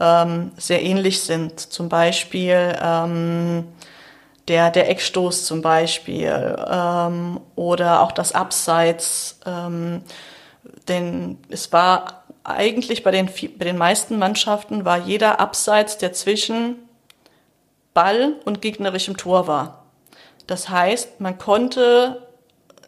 [0.00, 1.60] ähm, sehr ähnlich sind.
[1.60, 3.64] Zum Beispiel ähm,
[4.48, 9.38] der, der Eckstoß zum Beispiel ähm, oder auch das Abseits.
[9.46, 10.02] Ähm,
[10.88, 13.26] denn es war eigentlich bei den,
[13.58, 16.76] bei den meisten Mannschaften war jeder Abseits, der zwischen
[17.94, 19.84] Ball und gegnerischem Tor war.
[20.46, 22.26] Das heißt, man konnte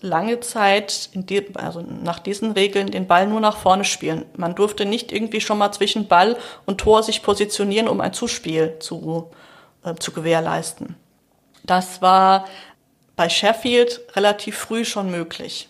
[0.05, 4.27] lange Zeit, die, also nach diesen Regeln, den Ball nur nach vorne spielen.
[4.37, 6.37] Man durfte nicht irgendwie schon mal zwischen Ball
[6.67, 9.31] und Tor sich positionieren, um ein Zuspiel zu,
[9.83, 10.95] äh, zu gewährleisten.
[11.65, 12.45] Das war
[13.17, 15.69] bei Sheffield relativ früh schon möglich.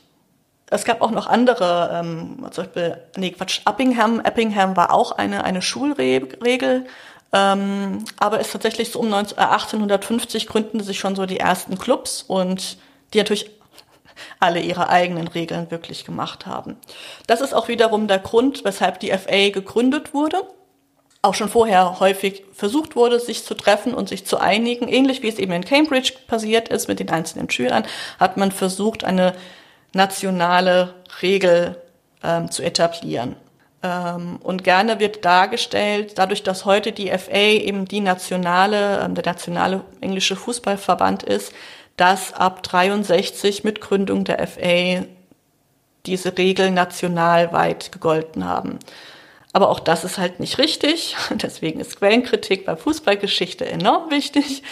[0.70, 4.20] Es gab auch noch andere, ähm, zum Beispiel, nee, Quatsch, Uppingham.
[4.20, 6.86] Eppingham war auch eine, eine Schulregel,
[7.32, 11.38] ähm, aber es ist tatsächlich so um 19, äh, 1850 gründen sich schon so die
[11.38, 12.78] ersten Clubs und
[13.12, 13.50] die natürlich
[14.40, 16.76] alle ihre eigenen Regeln wirklich gemacht haben.
[17.26, 20.42] Das ist auch wiederum der Grund, weshalb die FA gegründet wurde.
[21.22, 24.88] Auch schon vorher häufig versucht wurde, sich zu treffen und sich zu einigen.
[24.88, 27.84] Ähnlich wie es eben in Cambridge passiert ist mit den einzelnen Schülern,
[28.20, 29.34] hat man versucht, eine
[29.94, 31.80] nationale Regel
[32.22, 33.36] ähm, zu etablieren.
[33.82, 39.24] Ähm, und gerne wird dargestellt, dadurch, dass heute die FA eben die nationale, ähm, der
[39.24, 41.52] nationale englische Fußballverband ist,
[41.96, 45.04] dass ab 63 mit Gründung der FA
[46.06, 48.78] diese Regeln nationalweit gegolten haben.
[49.52, 51.16] Aber auch das ist halt nicht richtig.
[51.30, 54.62] Deswegen ist Quellenkritik bei Fußballgeschichte enorm wichtig.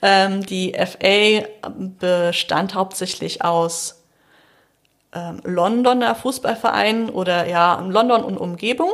[0.00, 1.46] Ähm, die FA
[1.98, 4.02] bestand hauptsächlich aus
[5.12, 8.92] ähm, Londoner Fußballverein oder ja London und Umgebung.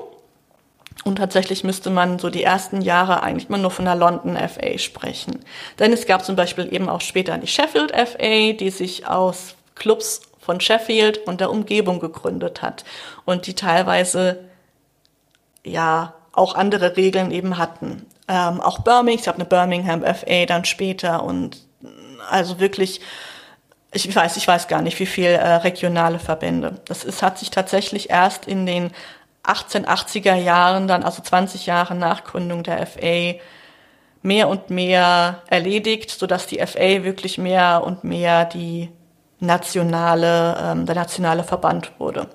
[1.07, 4.77] Und tatsächlich müsste man so die ersten Jahre eigentlich mal nur von der London FA
[4.77, 5.38] sprechen.
[5.79, 10.23] Denn es gab zum Beispiel eben auch später die Sheffield FA, die sich aus Clubs
[10.40, 12.85] von Sheffield und der Umgebung gegründet hat
[13.25, 14.40] und die teilweise
[15.62, 18.05] ja auch andere Regeln eben hatten.
[18.27, 21.59] Ähm, auch Birmingham, ich habe eine Birmingham FA dann später und
[22.29, 23.01] also wirklich
[23.92, 26.81] ich weiß, ich weiß gar nicht, wie viel äh, regionale Verbände.
[26.85, 28.90] Das ist, hat sich tatsächlich erst in den
[29.47, 33.35] 1880er Jahren, dann also 20 Jahre nach Gründung der FA,
[34.23, 38.91] mehr und mehr erledigt, so dass die FA wirklich mehr und mehr die
[39.39, 42.29] nationale, ähm, der nationale Verband wurde.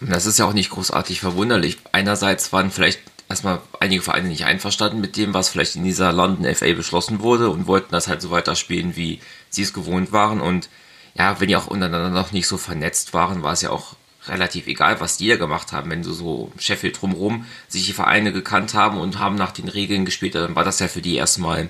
[0.00, 1.78] Das ist ja auch nicht großartig verwunderlich.
[1.92, 6.52] Einerseits waren vielleicht erstmal einige Vereine nicht einverstanden mit dem, was vielleicht in dieser London
[6.54, 10.40] FA beschlossen wurde und wollten das halt so weiterspielen, wie sie es gewohnt waren.
[10.40, 10.68] Und
[11.14, 13.94] ja, wenn die auch untereinander noch nicht so vernetzt waren, war es ja auch
[14.26, 15.90] relativ egal, was die ja gemacht haben.
[15.90, 20.04] Wenn so, so Sheffield drumherum sich die Vereine gekannt haben und haben nach den Regeln
[20.04, 21.68] gespielt, dann war das ja für die erstmal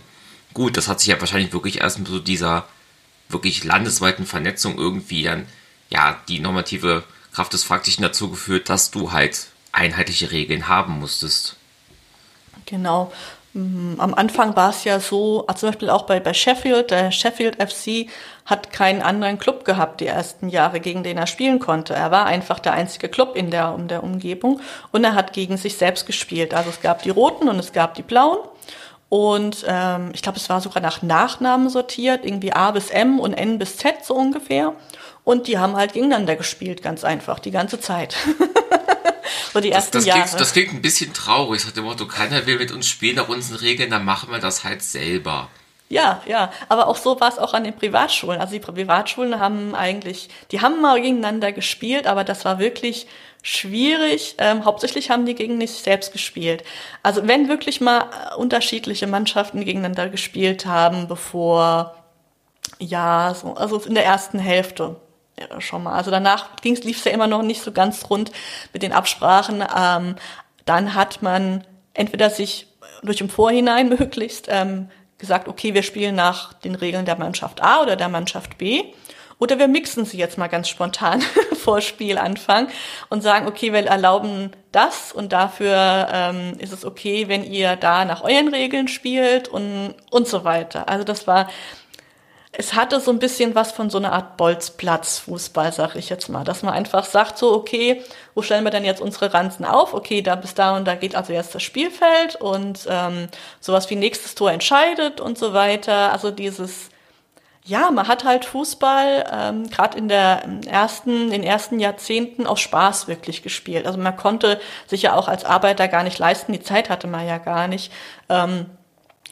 [0.53, 0.77] gut.
[0.77, 2.67] Das hat sich ja wahrscheinlich wirklich erst mit so dieser
[3.29, 5.47] wirklich landesweiten Vernetzung irgendwie dann,
[5.91, 11.57] ja, die normative Kraft des Faktischen dazu geführt, dass du halt einheitliche Regeln haben musstest.
[12.67, 13.13] Genau.
[13.55, 17.11] Mm, am Anfang war es ja so, also zum Beispiel auch bei, bei Sheffield, der
[17.11, 18.09] Sheffield FC
[18.47, 21.95] hat keinen anderen Club gehabt die ersten Jahre, gegen den er spielen konnte.
[21.95, 24.61] Er war einfach der einzige Club in der, in der Umgebung
[24.91, 26.55] und er hat gegen sich selbst gespielt.
[26.55, 28.39] Also es gab die Roten und es gab die Blauen.
[29.11, 33.35] Und ähm, ich glaube, es war sogar nach Nachnamen sortiert, irgendwie A bis M und
[33.35, 34.73] N bis Z so ungefähr.
[35.23, 38.17] Und die haben halt gegeneinander gespielt, ganz einfach, die ganze Zeit.
[39.53, 40.23] so die ersten das, das Jahre.
[40.23, 41.65] Klingt, das klingt ein bisschen traurig.
[41.65, 44.65] Nach dem Motto, keiner will mit uns spielen nach unseren Regeln, dann machen wir das
[44.65, 45.49] halt selber.
[45.89, 48.41] Ja, ja, aber auch so war es auch an den Privatschulen.
[48.41, 53.07] Also die Privatschulen haben eigentlich, die haben mal gegeneinander gespielt, aber das war wirklich
[53.43, 54.37] schwierig.
[54.39, 56.65] Ähm, hauptsächlich haben die gegen sich selbst gespielt.
[57.03, 61.95] Also wenn wirklich mal äh, unterschiedliche Mannschaften gegeneinander gespielt haben, bevor
[62.79, 64.97] ja, so, also in der ersten Hälfte
[65.59, 65.95] schon mal.
[65.95, 68.33] Also danach lief es ja immer noch nicht so ganz rund
[68.73, 69.65] mit den Absprachen.
[69.77, 70.17] Ähm,
[70.65, 72.67] dann hat man entweder sich
[73.03, 77.83] durch im Vorhinein möglichst ähm, gesagt, okay, wir spielen nach den Regeln der Mannschaft A
[77.83, 78.85] oder der Mannschaft B.
[79.39, 81.21] Oder wir mixen sie jetzt mal ganz spontan
[81.57, 82.69] vor Spielanfang
[83.09, 88.05] und sagen, okay, wir erlauben das und dafür ähm, ist es okay, wenn ihr da
[88.05, 90.89] nach euren Regeln spielt und, und so weiter.
[90.89, 91.49] Also das war
[92.53, 96.45] es hatte so ein bisschen was von so einer Art Bolzplatz-Fußball, sag ich jetzt mal,
[96.45, 98.03] dass man einfach sagt so, okay,
[98.35, 99.95] wo stellen wir denn jetzt unsere Ranzen auf?
[99.95, 103.29] Okay, da bis da und da geht also jetzt das Spielfeld und ähm,
[103.61, 106.13] sowas wie nächstes Tor entscheidet und so weiter.
[106.13, 106.91] Also dieses,
[107.65, 112.61] ja, man hat halt Fußball ähm, gerade in der ersten, in den ersten Jahrzehnten aus
[112.61, 113.87] Spaß wirklich gespielt.
[113.87, 117.27] Also man konnte sich ja auch als Arbeiter gar nicht leisten, die Zeit hatte man
[117.27, 117.91] ja gar nicht.
[118.29, 118.67] Ähm,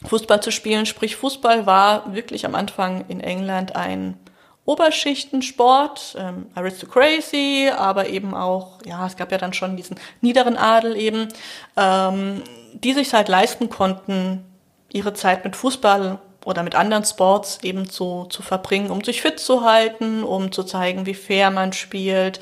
[0.07, 0.87] Fußball zu spielen.
[0.87, 4.17] Sprich, Fußball war wirklich am Anfang in England ein
[4.65, 10.97] Oberschichtensport, ähm, Aristocracy, aber eben auch, ja, es gab ja dann schon diesen niederen Adel
[10.97, 11.29] eben,
[11.77, 12.43] ähm,
[12.75, 14.45] die sich halt leisten konnten,
[14.93, 19.41] ihre Zeit mit Fußball oder mit anderen Sports eben zu, zu verbringen, um sich fit
[19.41, 22.41] zu halten, um zu zeigen, wie fair man spielt.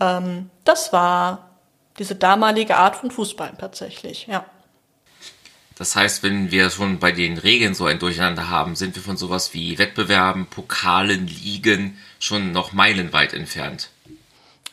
[0.00, 1.50] Ähm, das war
[1.98, 4.44] diese damalige Art von Fußball tatsächlich, ja.
[5.78, 9.16] Das heißt, wenn wir schon bei den Regeln so ein Durcheinander haben, sind wir von
[9.16, 13.90] sowas wie Wettbewerben, Pokalen, Ligen schon noch meilenweit entfernt.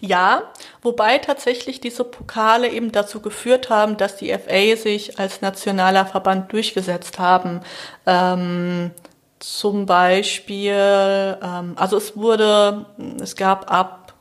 [0.02, 6.08] Ja, wobei tatsächlich diese Pokale eben dazu geführt haben, dass die FA sich als nationaler
[6.08, 7.62] Verband durchgesetzt haben.
[8.08, 8.92] Ähm,
[9.40, 12.88] zum Beispiel, ähm, also es wurde,
[13.22, 14.14] es gab ab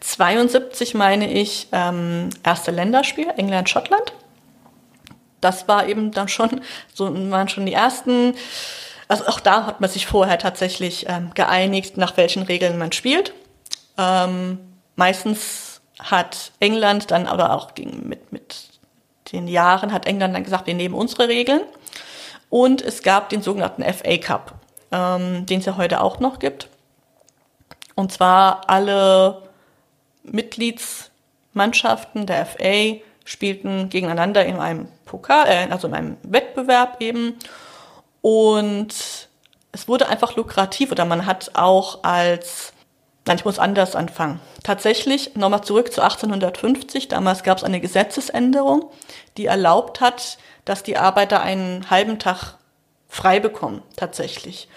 [0.00, 4.12] 72, meine ich, ähm, erste Länderspiel, England, Schottland
[5.44, 6.62] das war eben dann schon,
[6.94, 8.34] so waren schon die ersten,
[9.08, 13.34] also auch da hat man sich vorher tatsächlich ähm, geeinigt, nach welchen Regeln man spielt.
[13.98, 14.58] Ähm,
[14.96, 18.70] meistens hat England dann, oder auch gegen, mit, mit
[19.32, 21.60] den Jahren hat England dann gesagt, wir nehmen unsere Regeln.
[22.48, 24.54] Und es gab den sogenannten FA Cup,
[24.92, 26.68] ähm, den es ja heute auch noch gibt.
[27.94, 29.42] Und zwar alle
[30.22, 37.38] Mitgliedsmannschaften der FA spielten gegeneinander in einem Pokal, äh, also in einem Wettbewerb eben.
[38.20, 38.94] Und
[39.72, 42.72] es wurde einfach lukrativ oder man hat auch als,
[43.26, 44.40] nein, ich muss anders anfangen.
[44.62, 48.90] Tatsächlich, nochmal zurück zu 1850, damals gab es eine Gesetzesänderung,
[49.36, 52.56] die erlaubt hat, dass die Arbeiter einen halben Tag
[53.08, 54.68] frei bekommen, tatsächlich.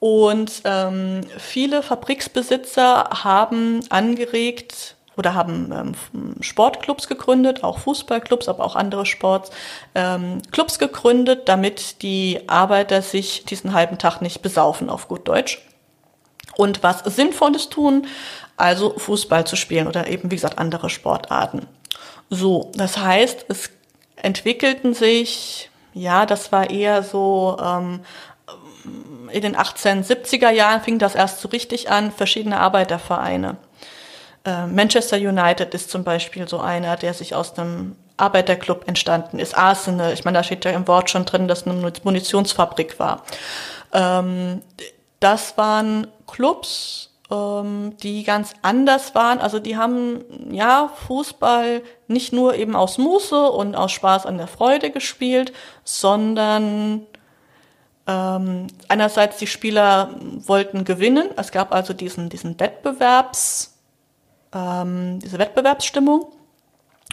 [0.00, 8.76] Und ähm, viele Fabriksbesitzer haben angeregt, oder haben ähm, Sportclubs gegründet, auch Fußballclubs, aber auch
[8.76, 9.50] andere Sports,
[9.94, 10.40] ähm,
[10.78, 15.64] gegründet, damit die Arbeiter sich diesen halben Tag nicht besaufen, auf gut Deutsch.
[16.56, 18.06] Und was Sinnvolles tun,
[18.56, 21.66] also Fußball zu spielen oder eben, wie gesagt, andere Sportarten.
[22.30, 23.70] So, das heißt, es
[24.16, 28.00] entwickelten sich, ja, das war eher so ähm,
[29.30, 33.56] in den 1870er Jahren fing das erst so richtig an, verschiedene Arbeitervereine.
[34.48, 39.56] Äh, Manchester United ist zum Beispiel so einer, der sich aus einem Arbeiterclub entstanden ist.
[39.56, 43.24] Arsenal, ich meine, da steht ja im Wort schon drin, dass eine Munitionsfabrik war.
[43.92, 44.62] Ähm,
[45.20, 49.38] das waren Clubs, ähm, die ganz anders waren.
[49.38, 54.48] Also die haben ja Fußball nicht nur eben aus Muße und aus Spaß an der
[54.48, 55.52] Freude gespielt,
[55.84, 57.06] sondern
[58.06, 61.28] ähm, einerseits die Spieler wollten gewinnen.
[61.36, 63.77] Es gab also diesen diesen Wettbewerbs
[64.54, 66.26] ähm, diese Wettbewerbsstimmung.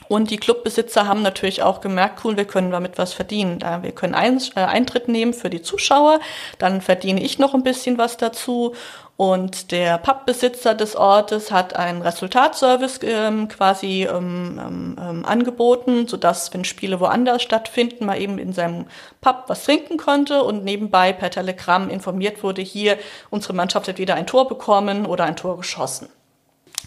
[0.08, 3.62] Und die Clubbesitzer haben natürlich auch gemerkt, cool, wir können damit was verdienen.
[3.82, 6.20] Wir können äh, Eintritt nehmen für die Zuschauer,
[6.60, 8.76] dann verdiene ich noch ein bisschen was dazu.
[9.18, 16.54] Und der Pubbesitzer des Ortes hat einen Resultatservice ähm, quasi ähm, ähm, ähm, angeboten, sodass,
[16.54, 18.88] wenn Spiele woanders stattfinden, man eben in seinem
[19.22, 22.98] Pub was trinken konnte und nebenbei per Telegramm informiert wurde, hier,
[23.30, 26.10] unsere Mannschaft hat wieder ein Tor bekommen oder ein Tor geschossen.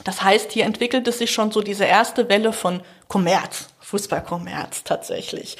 [0.05, 5.57] Das heißt, hier entwickelte sich schon so diese erste Welle von Kommerz, Fußballkommerz tatsächlich.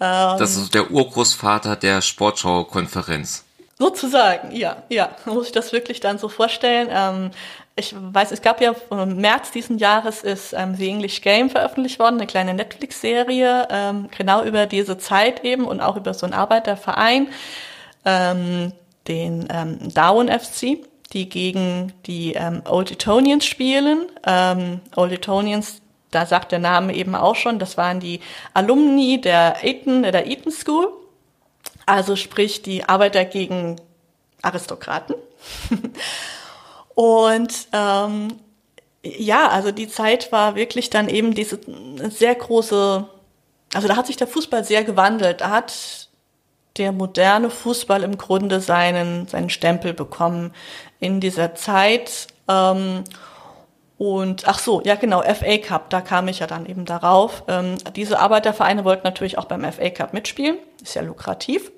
[0.00, 3.44] Ähm, das ist der Urgroßvater der Sportschau-Konferenz.
[3.78, 6.88] Sozusagen, ja, ja, muss ich das wirklich dann so vorstellen.
[6.90, 7.30] Ähm,
[7.78, 11.98] ich weiß, es gab ja im März diesen Jahres ist ähm, The English Game veröffentlicht
[11.98, 16.32] worden, eine kleine Netflix-Serie, ähm, genau über diese Zeit eben und auch über so einen
[16.32, 17.28] Arbeiterverein,
[18.06, 18.72] ähm,
[19.08, 20.78] den ähm, Darwin FC
[21.12, 24.06] die gegen die ähm, Old Etonians spielen.
[24.26, 25.80] Ähm, Old Etonians,
[26.10, 28.20] da sagt der Name eben auch schon, das waren die
[28.54, 30.88] Alumni der Eton, der Eton School.
[31.84, 33.76] Also sprich die Arbeiter gegen
[34.42, 35.14] Aristokraten.
[36.94, 38.28] Und ähm,
[39.02, 41.60] ja, also die Zeit war wirklich dann eben diese
[42.10, 43.06] sehr große,
[43.74, 45.42] also da hat sich der Fußball sehr gewandelt.
[45.42, 46.08] Da hat
[46.78, 50.52] der moderne Fußball im Grunde seinen, seinen Stempel bekommen
[51.00, 52.28] in dieser Zeit.
[52.48, 53.04] Ähm,
[53.98, 57.44] und ach so, ja genau, FA Cup, da kam ich ja dann eben darauf.
[57.48, 61.72] Ähm, diese Arbeitervereine wollten natürlich auch beim FA Cup mitspielen, ist ja lukrativ.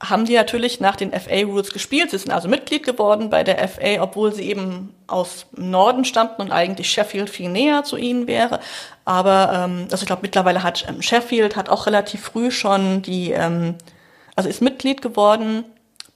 [0.00, 2.10] Haben die natürlich nach den FA Rules gespielt.
[2.10, 6.50] Sie sind also Mitglied geworden bei der FA, obwohl sie eben aus Norden stammten und
[6.50, 8.58] eigentlich Sheffield viel näher zu ihnen wäre.
[9.04, 13.30] Aber ähm, also ich glaube mittlerweile hat ähm, Sheffield hat auch relativ früh schon die,
[13.30, 13.76] ähm,
[14.34, 15.64] also ist Mitglied geworden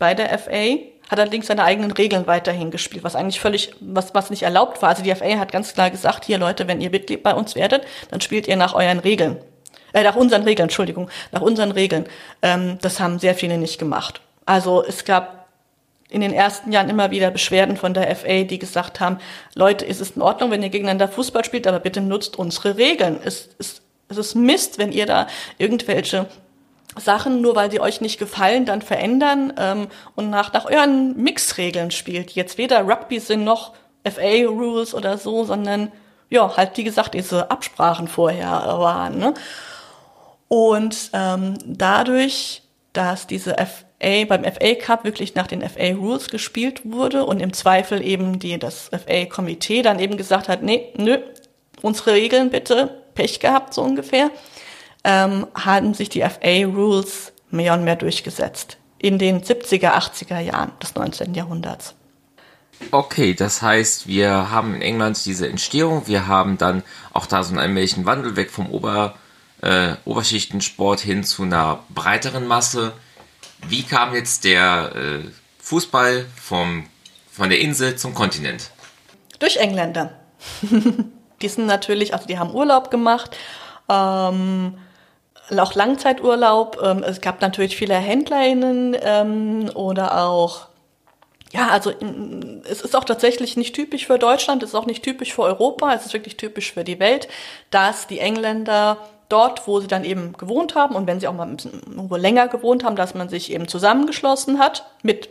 [0.00, 0.78] bei der FA
[1.08, 4.90] hat allerdings seine eigenen Regeln weiterhin gespielt, was eigentlich völlig, was, was nicht erlaubt war.
[4.90, 7.84] Also die FA hat ganz klar gesagt, hier Leute, wenn ihr Mitglied bei uns werdet,
[8.10, 9.36] dann spielt ihr nach euren Regeln.
[9.92, 12.06] Äh, nach unseren Regeln, Entschuldigung, nach unseren Regeln.
[12.42, 14.20] Ähm, das haben sehr viele nicht gemacht.
[14.44, 15.46] Also es gab
[16.08, 19.18] in den ersten Jahren immer wieder Beschwerden von der FA, die gesagt haben,
[19.54, 23.18] Leute, ist es in Ordnung, wenn ihr gegeneinander Fußball spielt, aber bitte nutzt unsere Regeln.
[23.24, 25.26] Es, es, es ist Mist, wenn ihr da
[25.58, 26.26] irgendwelche
[26.98, 31.90] Sachen, nur weil sie euch nicht gefallen, dann verändern ähm, und nach, nach euren Mixregeln
[31.90, 32.32] spielt.
[32.32, 33.74] Jetzt weder Rugby sind noch
[34.04, 35.92] FA-Rules oder so, sondern
[36.28, 39.18] ja, halt wie gesagt, diese Absprachen vorher waren.
[39.18, 39.34] Ne?
[40.48, 46.82] Und ähm, dadurch, dass diese FA beim FA Cup wirklich nach den FA Rules gespielt
[46.84, 51.18] wurde und im Zweifel eben die das FA Komitee dann eben gesagt hat, nee, nö,
[51.82, 54.30] unsere Regeln bitte, Pech gehabt so ungefähr
[55.06, 60.94] ähm, haben sich die FA-Rules mehr und mehr durchgesetzt in den 70er, 80er Jahren des
[60.94, 61.32] 19.
[61.34, 61.94] Jahrhunderts.
[62.90, 66.82] Okay, das heißt, wir haben in England diese Entstehung, wir haben dann
[67.12, 69.14] auch da so einen allmählichen Wandel weg vom Ober,
[69.62, 72.92] äh, Oberschichtensport hin zu einer breiteren Masse.
[73.66, 75.28] Wie kam jetzt der äh,
[75.60, 76.86] Fußball vom,
[77.30, 78.70] von der Insel zum Kontinent?
[79.38, 80.18] Durch Engländer.
[81.42, 83.36] die sind natürlich, also die haben Urlaub gemacht,
[83.88, 84.76] ähm,
[85.56, 86.80] auch Langzeiturlaub.
[86.82, 90.68] Ähm, es gab natürlich viele HändlerInnen ähm, oder auch
[91.52, 91.92] ja, also
[92.68, 95.94] es ist auch tatsächlich nicht typisch für Deutschland, es ist auch nicht typisch für Europa,
[95.94, 97.28] es ist wirklich typisch für die Welt,
[97.70, 101.46] dass die Engländer dort, wo sie dann eben gewohnt haben und wenn sie auch mal
[101.46, 105.28] ein bisschen länger gewohnt haben, dass man sich eben zusammengeschlossen hat mit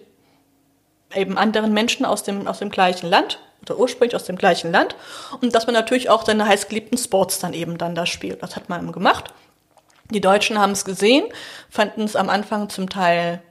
[1.14, 4.96] eben anderen Menschen aus dem, aus dem gleichen Land oder ursprünglich aus dem gleichen Land
[5.42, 8.42] und dass man natürlich auch seine heißgeliebten Sports dann eben dann da spielt.
[8.42, 9.34] Das hat man gemacht.
[10.12, 11.26] Die Deutschen haben es gesehen,
[11.70, 13.42] fanden es am Anfang zum Teil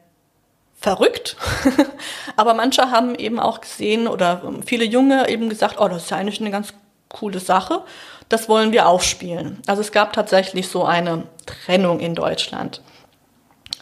[0.80, 1.36] verrückt,
[2.36, 6.18] aber manche haben eben auch gesehen oder viele Junge eben gesagt, oh, das ist ja
[6.18, 6.74] eigentlich eine ganz
[7.08, 7.82] coole Sache,
[8.28, 9.62] das wollen wir auch spielen.
[9.66, 12.82] Also es gab tatsächlich so eine Trennung in Deutschland.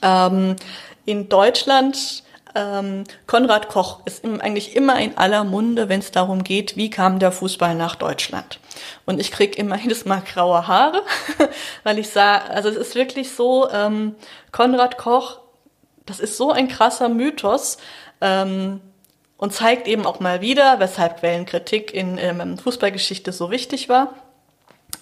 [0.01, 0.57] Ähm,
[1.05, 2.22] in Deutschland
[2.55, 7.19] ähm, Konrad Koch ist eigentlich immer in aller Munde, wenn es darum geht, wie kam
[7.19, 8.61] der Fußball nach Deutschland.
[9.07, 11.03] Und ich krieg immer jedes Mal graue Haare,
[11.85, 14.15] weil ich sage, also es ist wirklich so, ähm,
[14.51, 15.39] Konrad Koch,
[16.07, 17.79] das ist so ein krasser Mythos
[18.21, 18.81] ähm,
[19.37, 24.15] und zeigt eben auch mal wieder, weshalb Quellenkritik in ähm, Fußballgeschichte so wichtig war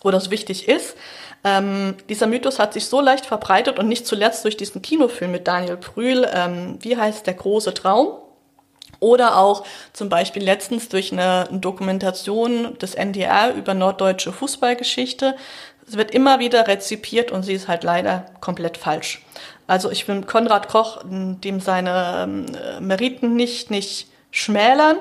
[0.02, 0.96] oder so wichtig ist.
[1.42, 5.48] Ähm, dieser Mythos hat sich so leicht verbreitet und nicht zuletzt durch diesen Kinofilm mit
[5.48, 8.18] Daniel Brühl, ähm, wie heißt der große Traum?
[8.98, 15.36] Oder auch zum Beispiel letztens durch eine Dokumentation des NDR über norddeutsche Fußballgeschichte.
[15.88, 19.24] Es wird immer wieder rezipiert und sie ist halt leider komplett falsch.
[19.66, 24.96] Also ich will Konrad Koch, dem seine ähm, Meriten nicht, nicht schmälern,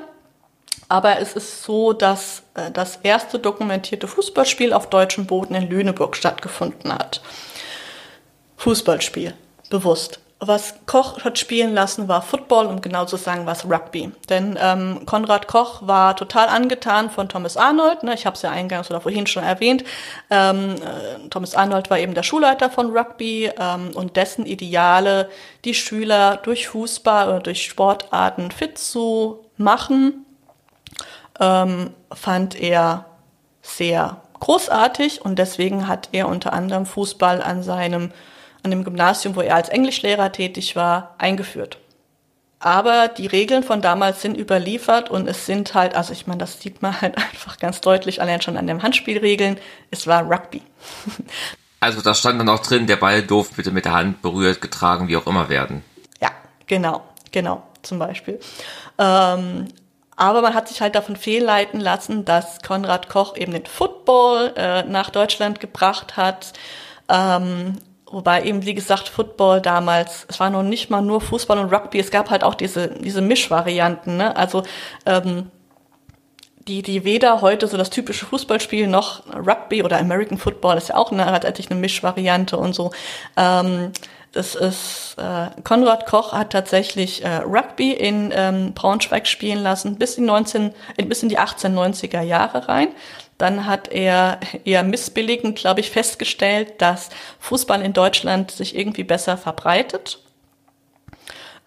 [0.89, 6.15] aber es ist so, dass äh, das erste dokumentierte Fußballspiel auf deutschem Boden in Lüneburg
[6.17, 7.21] stattgefunden hat.
[8.57, 9.35] Fußballspiel,
[9.69, 10.19] bewusst.
[10.41, 14.11] Was Koch hat spielen lassen, war Football, um genau zu sagen, was Rugby.
[14.29, 18.03] Denn ähm, Konrad Koch war total angetan von Thomas Arnold.
[18.03, 18.13] Ne?
[18.13, 19.83] Ich habe es ja eingangs oder vorhin schon erwähnt.
[20.29, 25.29] Ähm, äh, Thomas Arnold war eben der Schulleiter von Rugby ähm, und dessen Ideale,
[25.65, 30.25] die Schüler durch Fußball oder durch Sportarten fit zu machen,
[31.39, 33.05] ähm, fand er
[33.61, 38.11] sehr großartig und deswegen hat er unter anderem Fußball an seinem
[38.63, 41.77] an dem Gymnasium, wo er als Englischlehrer tätig war, eingeführt.
[42.59, 46.59] Aber die Regeln von damals sind überliefert und es sind halt, also ich meine, das
[46.59, 49.57] sieht man halt einfach ganz deutlich, allein schon an den Handspielregeln,
[49.91, 50.61] es war Rugby.
[51.81, 55.07] Also da stand dann auch drin, der Ball durfte bitte mit der Hand berührt, getragen,
[55.07, 55.81] wie auch immer werden.
[56.21, 56.29] Ja,
[56.67, 58.37] genau, genau, zum Beispiel.
[58.97, 59.69] Ähm,
[60.19, 64.83] aber man hat sich halt davon fehlleiten lassen, dass Konrad Koch eben den Football äh,
[64.83, 66.53] nach Deutschland gebracht hat.
[67.07, 67.77] Ähm,
[68.11, 71.99] Wobei eben, wie gesagt, Football damals, es war noch nicht mal nur Fußball und Rugby,
[71.99, 74.35] es gab halt auch diese, diese Mischvarianten, ne?
[74.35, 74.63] Also
[75.05, 75.51] ähm,
[76.67, 80.95] die, die weder heute so das typische Fußballspiel noch Rugby oder American Football ist ja
[80.95, 82.91] auch eine, eigentlich eine Mischvariante und so.
[83.37, 83.91] Ähm,
[84.31, 90.17] das ist äh, Konrad Koch hat tatsächlich äh, Rugby in ähm, Braunschweig spielen lassen bis
[90.17, 90.71] in 19
[91.07, 92.89] bis in die 1890er Jahre rein.
[93.39, 97.09] Dann hat er eher missbilligend, glaube ich, festgestellt, dass
[97.39, 100.19] Fußball in Deutschland sich irgendwie besser verbreitet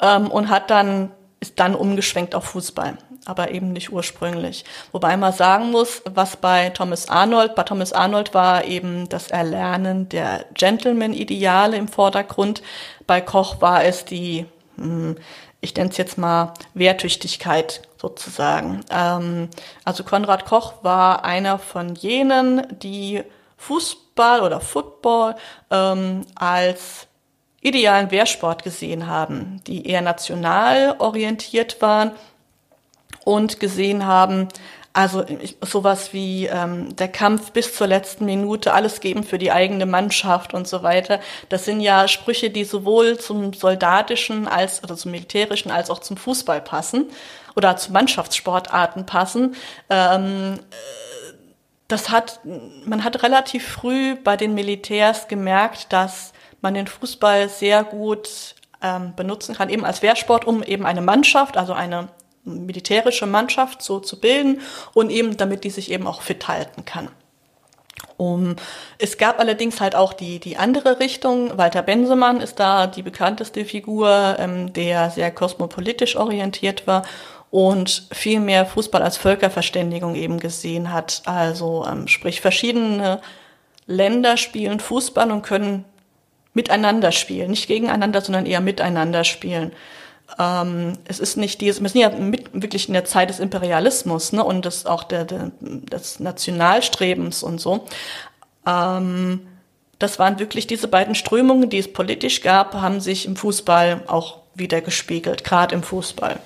[0.01, 1.11] ähm, und hat dann
[1.41, 4.65] ist dann umgeschwenkt auf Fußball, aber eben nicht ursprünglich.
[4.91, 10.09] Wobei man sagen muss, was bei Thomas Arnold, bei Thomas Arnold war eben das Erlernen
[10.09, 12.63] der Gentleman-Ideale im Vordergrund.
[13.07, 14.47] Bei Koch war es die,
[14.77, 15.17] hm,
[15.61, 18.81] ich nenne es jetzt mal Wehrtüchtigkeit sozusagen.
[18.91, 19.49] Ähm,
[19.85, 23.23] also Konrad Koch war einer von jenen, die
[23.57, 25.37] Fußball oder Football
[25.71, 27.07] ähm, als
[27.61, 32.11] idealen Wehrsport gesehen haben, die eher national orientiert waren
[33.25, 34.49] und gesehen haben,
[34.95, 35.25] also
[35.63, 40.53] sowas wie ähm, der Kampf bis zur letzten Minute, alles geben für die eigene Mannschaft
[40.53, 41.21] und so weiter.
[41.49, 46.19] Das sind ja Sprüche, die sowohl zum soldatischen als oder zum militärischen als auch zum
[46.19, 47.07] Fußball passen
[47.57, 49.57] oder zu Mannschaftssportarten passen.
[49.89, 50.59] Ähm,
[51.89, 52.41] das hat,
[52.85, 59.15] man hat relativ früh bei den Militärs gemerkt, dass man den Fußball sehr gut ähm,
[59.17, 62.09] benutzen kann, eben als Wehrsport, um eben eine Mannschaft, also eine
[62.45, 64.61] militärische Mannschaft so zu bilden
[64.95, 67.09] und eben damit die sich eben auch fit halten kann.
[68.17, 68.57] Um,
[68.99, 71.57] es gab allerdings halt auch die, die andere Richtung.
[71.57, 77.03] Walter Bensemann ist da die bekannteste Figur, ähm, der sehr kosmopolitisch orientiert war
[77.51, 81.23] und viel mehr Fußball als Völkerverständigung eben gesehen hat.
[81.27, 83.21] Also ähm, sprich verschiedene
[83.87, 85.85] Länder spielen Fußball und können
[86.55, 89.73] miteinander spielen, nicht gegeneinander, sondern eher miteinander spielen.
[90.39, 94.33] Ähm, es ist nicht dieses, wir sind ja mit, wirklich in der Zeit des Imperialismus
[94.33, 97.87] ne, und des, auch der, der, des Nationalstrebens und so.
[98.67, 99.41] Ähm,
[99.99, 104.39] das waren wirklich diese beiden Strömungen, die es politisch gab, haben sich im Fußball auch
[104.55, 106.41] wieder gespiegelt, gerade im Fußball.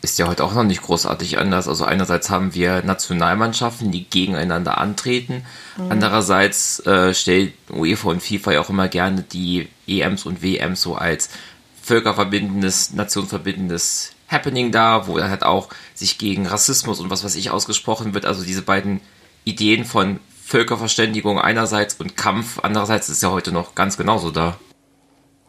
[0.00, 1.66] Ist ja heute auch noch nicht großartig anders.
[1.66, 5.46] Also einerseits haben wir Nationalmannschaften, die gegeneinander antreten.
[5.78, 5.92] Mhm.
[5.92, 10.94] Andererseits äh, stellt UEFA und FIFA ja auch immer gerne die EMs und WMs so
[10.94, 11.30] als
[11.84, 17.50] völkerverbindendes, nationverbindendes Happening da, wo dann halt auch sich gegen Rassismus und was weiß ich
[17.50, 18.24] ausgesprochen wird.
[18.24, 19.00] Also diese beiden
[19.44, 24.56] Ideen von Völkerverständigung einerseits und Kampf andererseits ist ja heute noch ganz genauso da.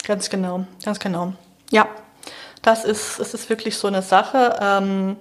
[0.06, 1.34] Ganz genau, ganz genau.
[1.72, 1.88] Ja,
[2.62, 4.60] das ist, es ist wirklich so eine Sache.
[4.62, 5.16] Ähm,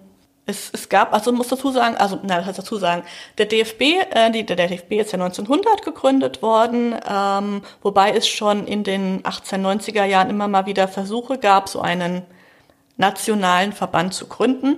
[0.47, 3.03] es, es gab, also muss dazu sagen, also nein, das heißt dazu sagen,
[3.39, 8.67] der DFB, äh, die, der DFB ist ja 1900 gegründet worden, ähm, wobei es schon
[8.67, 12.23] in den 1890er Jahren immer mal wieder Versuche gab, so einen
[12.97, 14.77] nationalen Verband zu gründen.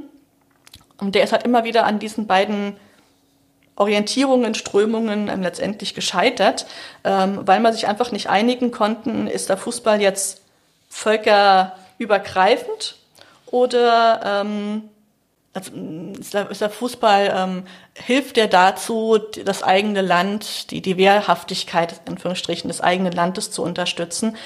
[0.99, 2.77] Und der ist halt immer wieder an diesen beiden
[3.75, 6.67] Orientierungen, Strömungen ähm, letztendlich gescheitert,
[7.05, 10.43] ähm, weil man sich einfach nicht einigen konnten, ist der Fußball jetzt
[10.89, 12.97] völkerübergreifend
[13.51, 14.89] oder ähm,
[15.57, 22.01] ist der, ist der Fußball, ähm, hilft der dazu, das eigene Land, die, die Wehrhaftigkeit,
[22.05, 24.37] in Anführungsstrichen, des eigenen Landes zu unterstützen,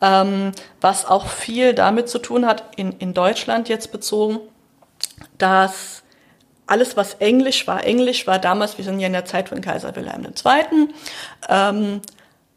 [0.00, 4.40] ähm, was auch viel damit zu tun hat, in, in Deutschland jetzt bezogen,
[5.38, 6.02] dass
[6.66, 9.94] alles, was Englisch war, Englisch war damals, wir sind ja in der Zeit von Kaiser
[9.94, 10.88] Wilhelm II.,
[11.48, 12.00] ähm,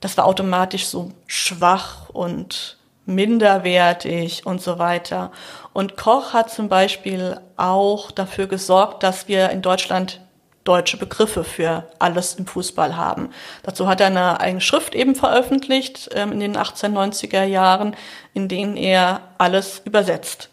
[0.01, 5.31] das war automatisch so schwach und minderwertig und so weiter.
[5.79, 10.19] Und Koch hat zum Beispiel auch dafür gesorgt, dass wir in Deutschland
[10.65, 13.29] deutsche Begriffe für alles im Fußball haben.
[13.63, 17.95] Dazu hat er eine eigene Schrift eben veröffentlicht ähm, in den 1890er Jahren,
[18.33, 20.49] in denen er alles übersetzt.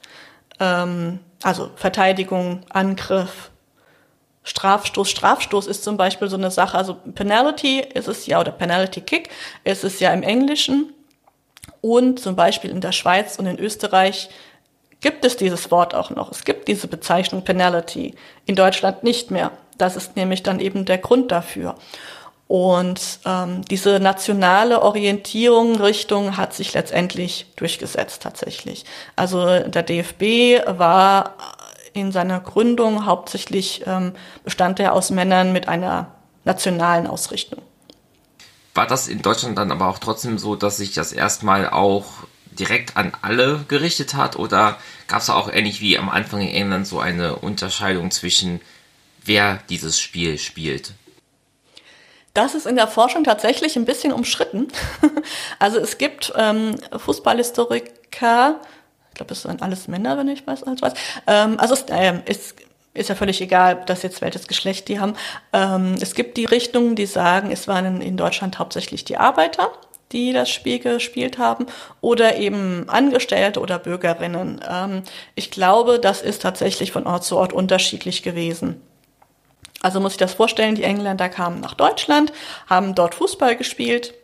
[0.61, 3.51] Ähm, also Verteidigung, Angriff,
[4.45, 5.11] Strafstoß.
[5.11, 9.31] Strafstoß ist zum Beispiel so eine Sache, also Penalty ist es ja, oder Penalty Kick
[9.65, 10.93] ist es ja im Englischen.
[11.81, 14.29] Und zum Beispiel in der Schweiz und in Österreich
[15.07, 16.33] gibt es dieses Wort auch noch.
[16.33, 18.17] Es gibt diese Bezeichnung Penalty.
[18.45, 19.53] In Deutschland nicht mehr.
[19.79, 21.77] Das ist nämlich dann eben der Grund dafür.
[22.49, 28.85] Und ähm, diese nationale Orientierung, Richtung hat sich letztendlich durchgesetzt tatsächlich.
[29.15, 31.37] Also der DFB war
[31.93, 36.09] in seiner Gründung hauptsächlich ähm, bestand er aus Männern mit einer
[36.43, 37.63] nationalen Ausrichtung.
[38.75, 42.07] War das in Deutschland dann aber auch trotzdem so, dass sich das erstmal auch
[42.59, 44.37] direkt an alle gerichtet hat?
[44.37, 44.79] Oder
[45.09, 48.61] gab es auch ähnlich wie am Anfang in England so eine Unterscheidung zwischen
[49.25, 50.93] wer dieses Spiel spielt?
[52.35, 54.69] Das ist in der Forschung tatsächlich ein bisschen umschritten.
[55.59, 58.61] Also es gibt ähm, Fußballhistoriker,
[59.09, 60.93] ich glaube, es sind alles Männer, wenn ich weiß, als weiß.
[61.27, 62.55] Ähm, also es äh, ist,
[62.95, 65.15] ist ja völlig egal, ob das jetzt welches Geschlecht die haben.
[65.53, 69.73] Ähm, es gibt die Richtungen, die sagen, es waren in Deutschland hauptsächlich die Arbeiter,
[70.13, 71.67] die das Spiel gespielt haben,
[72.01, 74.61] oder eben Angestellte oder Bürgerinnen.
[74.69, 75.03] Ähm,
[75.35, 78.81] ich glaube, das ist tatsächlich von Ort zu Ort unterschiedlich gewesen.
[79.83, 82.33] Also muss ich das vorstellen, die Engländer kamen nach Deutschland,
[82.67, 84.15] haben dort Fußball gespielt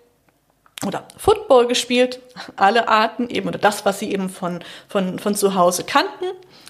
[0.86, 2.20] oder Football gespielt,
[2.56, 6.24] alle Arten eben oder das, was sie eben von, von, von zu Hause kannten.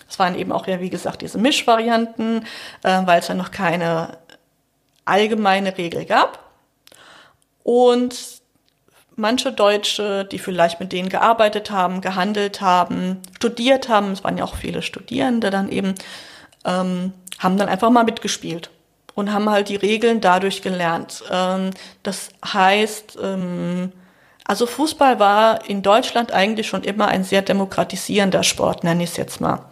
[0.09, 2.45] Es waren eben auch ja, wie gesagt, diese Mischvarianten,
[2.83, 4.19] äh, weil es ja noch keine
[5.05, 6.51] allgemeine Regel gab.
[7.63, 8.42] Und
[9.17, 14.45] manche Deutsche, die vielleicht mit denen gearbeitet haben, gehandelt haben, studiert haben, es waren ja
[14.45, 15.95] auch viele Studierende dann eben,
[16.65, 18.71] ähm, haben dann einfach mal mitgespielt
[19.15, 21.25] und haben halt die Regeln dadurch gelernt.
[21.31, 21.71] Ähm,
[22.03, 23.93] das heißt, ähm,
[24.45, 29.17] also Fußball war in Deutschland eigentlich schon immer ein sehr demokratisierender Sport, nenne ich es
[29.17, 29.65] jetzt mal.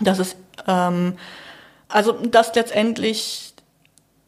[0.00, 0.36] Das ist,
[0.66, 1.16] ähm,
[1.88, 3.54] also das letztendlich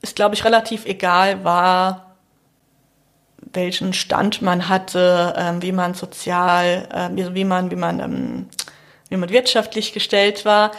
[0.02, 2.05] ist, glaube ich, relativ egal war,
[3.56, 8.46] welchen Stand man hatte, ähm, wie man sozial, äh, wie man, wie man, ähm,
[9.08, 10.70] wie man wirtschaftlich gestellt war.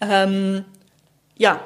[0.00, 0.64] Ähm,
[1.36, 1.60] ja,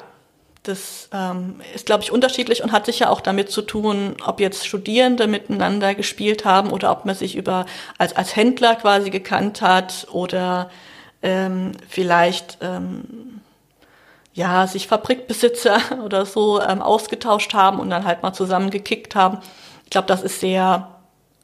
[0.63, 4.65] das ähm, ist, glaube ich, unterschiedlich und hat sicher auch damit zu tun, ob jetzt
[4.65, 7.65] Studierende miteinander gespielt haben oder ob man sich über
[7.97, 10.69] als, als Händler quasi gekannt hat oder
[11.21, 13.41] ähm, vielleicht ähm,
[14.33, 19.39] ja sich Fabrikbesitzer oder so ähm, ausgetauscht haben und dann halt mal zusammen gekickt haben.
[19.85, 20.89] Ich glaube, das ist sehr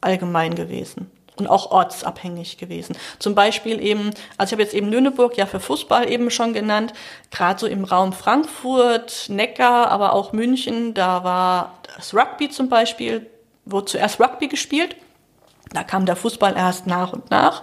[0.01, 2.95] allgemein gewesen und auch ortsabhängig gewesen.
[3.19, 6.93] Zum Beispiel eben, also ich habe jetzt eben Lüneburg ja für Fußball eben schon genannt,
[7.31, 13.27] gerade so im Raum Frankfurt, Neckar, aber auch München, da war das Rugby zum Beispiel,
[13.65, 14.95] wurde zuerst Rugby gespielt,
[15.73, 17.61] da kam der Fußball erst nach und nach.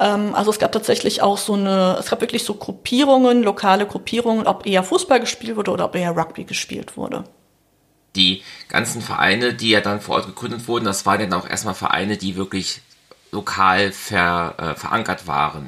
[0.00, 4.46] Ähm, also es gab tatsächlich auch so eine, es gab wirklich so Gruppierungen, lokale Gruppierungen,
[4.46, 7.24] ob eher Fußball gespielt wurde oder ob eher Rugby gespielt wurde
[8.16, 11.74] die ganzen Vereine, die ja dann vor Ort gegründet wurden, das waren dann auch erstmal
[11.74, 12.80] Vereine, die wirklich
[13.32, 15.66] lokal ver, äh, verankert waren.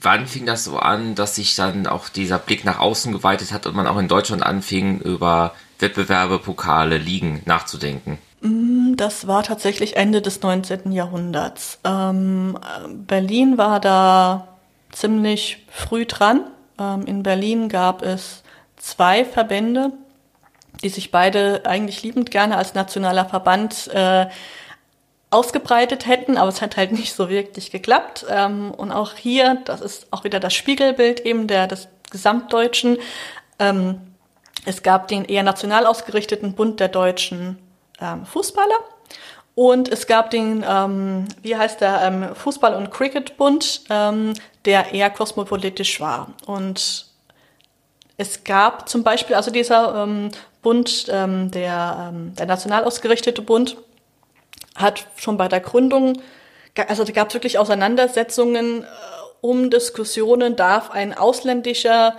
[0.00, 3.66] Wann fing das so an, dass sich dann auch dieser Blick nach außen geweitet hat
[3.66, 8.18] und man auch in Deutschland anfing, über Wettbewerbe, Pokale, Ligen nachzudenken?
[8.40, 10.92] Mm, das war tatsächlich Ende des 19.
[10.92, 11.78] Jahrhunderts.
[11.84, 14.48] Ähm, Berlin war da
[14.92, 16.40] ziemlich früh dran.
[16.78, 18.42] Ähm, in Berlin gab es
[18.76, 19.92] zwei Verbände,
[20.82, 24.26] die sich beide eigentlich liebend gerne als nationaler Verband äh,
[25.30, 28.26] ausgebreitet hätten, aber es hat halt nicht so wirklich geklappt.
[28.28, 32.98] Ähm, und auch hier, das ist auch wieder das Spiegelbild eben der des Gesamtdeutschen.
[33.58, 34.00] Ähm,
[34.64, 37.58] es gab den eher national ausgerichteten Bund der deutschen
[38.00, 38.78] ähm, Fußballer
[39.56, 44.34] und es gab den, ähm, wie heißt der, ähm, Fußball- und Cricketbund, ähm,
[44.66, 46.34] der eher kosmopolitisch war.
[46.44, 47.06] Und
[48.18, 50.30] es gab zum Beispiel, also dieser ähm,
[50.66, 53.76] Bund, ähm, der, ähm, der national ausgerichtete Bund,
[54.74, 56.20] hat schon bei der Gründung,
[56.88, 58.86] also da gab es wirklich Auseinandersetzungen äh,
[59.40, 62.16] um Diskussionen, darf ein ausländischer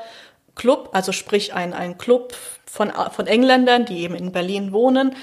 [0.55, 2.35] Club, also sprich ein, ein Club
[2.65, 5.17] von, von Engländern, die eben in Berlin wohnen,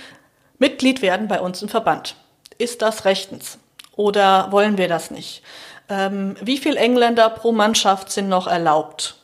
[0.59, 2.17] Mitglied werden bei uns im Verband.
[2.59, 3.59] Ist das rechtens?
[3.97, 5.43] Oder wollen wir das nicht?
[5.89, 9.17] Ähm, wie viele Engländer pro Mannschaft sind noch erlaubt?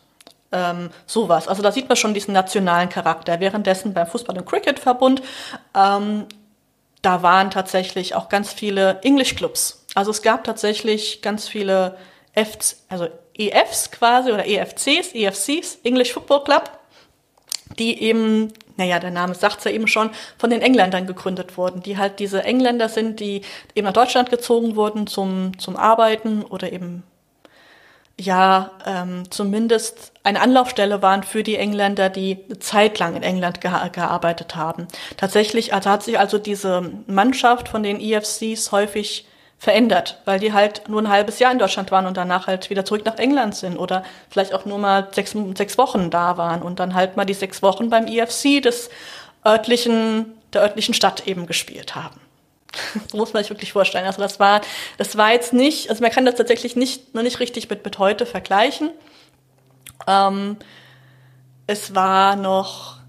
[0.53, 1.49] Ähm, sowas.
[1.49, 3.41] Also da sieht man schon diesen nationalen Charakter.
[3.41, 5.23] Währenddessen beim Fußball- und Cricketverbund,
[5.75, 6.27] ähm,
[7.03, 9.87] da waren tatsächlich auch ganz viele English-Clubs.
[9.95, 11.97] Also es gab tatsächlich ganz viele
[12.35, 16.71] Fs, also EFs quasi oder EFCs, EFCs, English Football Club,
[17.79, 21.97] die eben, naja, der Name sagt's ja eben schon, von den Engländern gegründet wurden, die
[21.97, 23.43] halt diese Engländer sind, die
[23.75, 27.03] eben nach Deutschland gezogen wurden zum, zum Arbeiten oder eben
[28.21, 34.57] ja ähm, zumindest eine Anlaufstelle waren für die Engländer, die zeitlang in England ge gearbeitet
[34.57, 34.87] haben.
[35.17, 39.27] Tatsächlich also hat sich also diese Mannschaft von den EFCs häufig
[39.59, 42.85] verändert, weil die halt nur ein halbes Jahr in Deutschland waren und danach halt wieder
[42.85, 46.81] zurück nach England sind oder vielleicht auch nur mal sechs, sechs Wochen da waren und
[46.81, 48.89] dann halt mal die sechs Wochen beim EFC des
[49.45, 52.21] örtlichen, der örtlichen Stadt eben gespielt haben.
[53.11, 54.07] So muss man sich wirklich vorstellen.
[54.07, 54.61] Also das war,
[54.99, 57.99] das war jetzt nicht, also man kann das tatsächlich nicht, noch nicht richtig mit, mit
[57.99, 58.91] heute vergleichen.
[60.07, 60.57] Ähm,
[61.67, 63.01] es war noch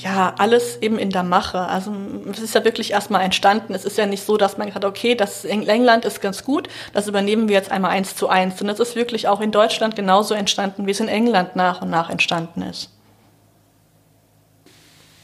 [0.00, 1.58] ja, alles eben in der Mache.
[1.58, 1.92] Also
[2.30, 3.74] es ist ja wirklich erstmal entstanden.
[3.74, 6.68] Es ist ja nicht so, dass man gesagt hat, okay, das England ist ganz gut,
[6.92, 8.60] das übernehmen wir jetzt einmal eins zu eins.
[8.60, 11.90] Und es ist wirklich auch in Deutschland genauso entstanden, wie es in England nach und
[11.90, 12.90] nach entstanden ist.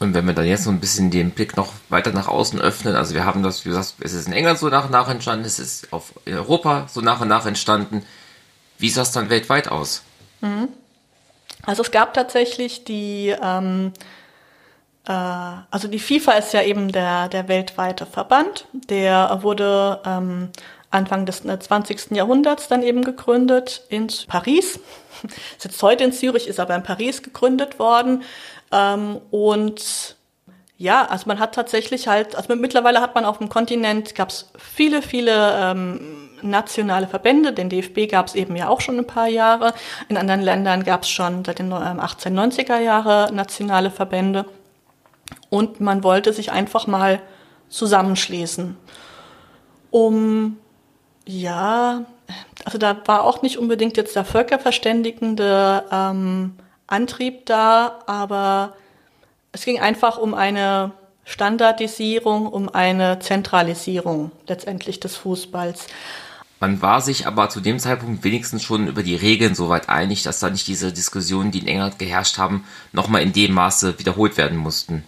[0.03, 2.97] Und wenn wir dann jetzt so ein bisschen den Blick noch weiter nach außen öffnen,
[2.97, 5.45] also wir haben das, wie gesagt, es ist in England so nach und nach entstanden,
[5.45, 8.05] es ist auf, in Europa so nach und nach entstanden.
[8.79, 10.03] Wie sah es dann weltweit aus?
[10.41, 10.69] Mhm.
[11.65, 13.93] Also es gab tatsächlich die ähm,
[15.07, 18.67] äh, also die FIFA ist ja eben der, der weltweite Verband.
[18.73, 20.51] Der wurde ähm,
[20.91, 22.11] Anfang des 20.
[22.11, 24.79] Äh, Jahrhunderts dann eben gegründet in Paris.
[25.57, 28.25] Ist jetzt heute in Zürich, ist aber in Paris gegründet worden.
[28.73, 30.17] Ähm, und
[30.79, 34.51] ja, also man hat tatsächlich halt, also mittlerweile hat man auf dem Kontinent, gab es
[34.59, 37.53] viele, viele ähm, nationale Verbände.
[37.53, 39.75] Den DFB gab es eben ja auch schon ein paar Jahre.
[40.09, 44.47] In anderen Ländern gab es schon seit den 1890er ähm, Jahre nationale Verbände
[45.51, 47.21] und man wollte sich einfach mal
[47.69, 48.77] zusammenschließen,
[49.91, 50.59] um
[51.27, 52.05] ja,
[52.65, 56.57] also da war auch nicht unbedingt jetzt der völkerverständigende ähm,
[56.87, 58.75] Antrieb da, aber
[59.53, 60.93] es ging einfach um eine
[61.25, 65.87] Standardisierung, um eine Zentralisierung letztendlich des Fußballs.
[66.63, 70.39] Man war sich aber zu dem Zeitpunkt wenigstens schon über die Regeln soweit einig, dass
[70.39, 74.59] da nicht diese Diskussionen, die in England geherrscht haben, nochmal in dem Maße wiederholt werden
[74.59, 75.03] mussten.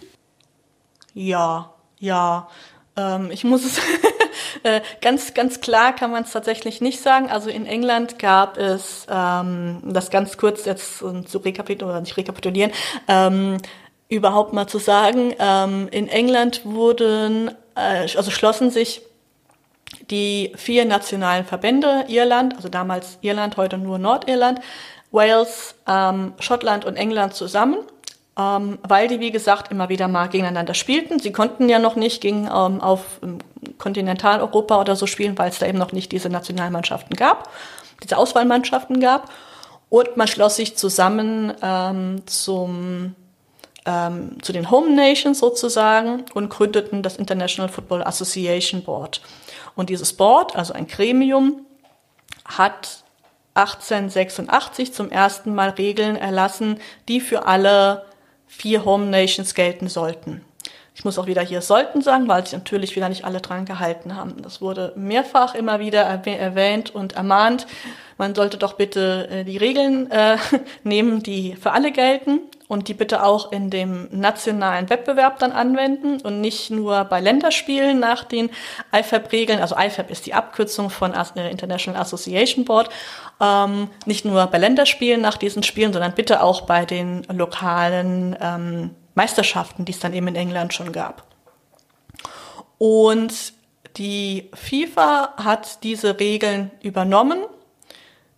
[1.13, 2.49] Ja, ja.
[2.97, 3.79] Ähm, ich muss es
[4.63, 7.29] äh, ganz, ganz klar kann man es tatsächlich nicht sagen.
[7.29, 12.17] Also in England gab es, ähm, das ganz kurz jetzt um, zu rekapitulieren oder nicht
[12.17, 12.71] rekapitulieren,
[13.07, 13.57] ähm,
[14.07, 19.01] überhaupt mal zu sagen, ähm, in England wurden, äh, also schlossen sich
[20.09, 24.59] die vier nationalen Verbände Irland, also damals Irland, heute nur Nordirland,
[25.11, 27.77] Wales, ähm, Schottland und England zusammen
[28.37, 31.19] ähm, weil die, wie gesagt, immer wieder mal gegeneinander spielten.
[31.19, 33.39] Sie konnten ja noch nicht gegen, ähm, auf ähm,
[33.77, 37.49] Kontinentaleuropa oder so spielen, weil es da eben noch nicht diese Nationalmannschaften gab,
[38.03, 39.31] diese Auswahlmannschaften gab.
[39.89, 43.15] Und man schloss sich zusammen ähm, zum,
[43.85, 49.21] ähm, zu den Home Nations sozusagen und gründeten das International Football Association Board.
[49.75, 51.65] Und dieses Board, also ein Gremium,
[52.43, 53.03] hat
[53.53, 58.05] 1886 zum ersten Mal Regeln erlassen, die für alle
[58.55, 60.41] vier Home Nations gelten sollten.
[60.95, 64.15] Ich muss auch wieder hier sollten sagen, weil sich natürlich wieder nicht alle dran gehalten
[64.15, 64.41] haben.
[64.41, 67.67] Das wurde mehrfach immer wieder erwähnt und ermahnt.
[68.17, 70.37] Man sollte doch bitte äh, die Regeln äh,
[70.83, 72.39] nehmen, die für alle gelten
[72.69, 77.99] und die bitte auch in dem nationalen Wettbewerb dann anwenden und nicht nur bei Länderspielen
[77.99, 78.49] nach den
[78.93, 79.59] IFAB-Regeln.
[79.59, 82.89] Also IFAB ist die Abkürzung von äh, International Association Board.
[83.41, 88.91] Ähm, nicht nur bei Länderspielen nach diesen Spielen, sondern bitte auch bei den lokalen ähm,
[89.13, 91.23] Meisterschaften, die es dann eben in England schon gab.
[92.77, 93.53] Und
[93.97, 97.39] die FIFA hat diese Regeln übernommen.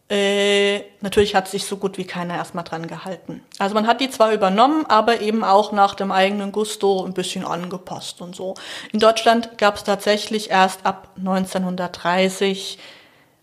[0.10, 3.43] Äh, natürlich hat sich so gut wie keiner erstmal dran gehalten.
[3.60, 7.43] Also man hat die zwar übernommen, aber eben auch nach dem eigenen Gusto ein bisschen
[7.43, 8.54] angepasst und so.
[8.93, 12.80] In Deutschland gab es tatsächlich erst ab 1930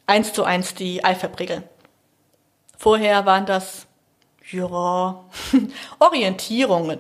[0.07, 1.65] eins zu eins die IFAB-Regeln.
[2.77, 3.87] Vorher waren das
[4.51, 4.67] ja,
[5.99, 6.99] Orientierungen.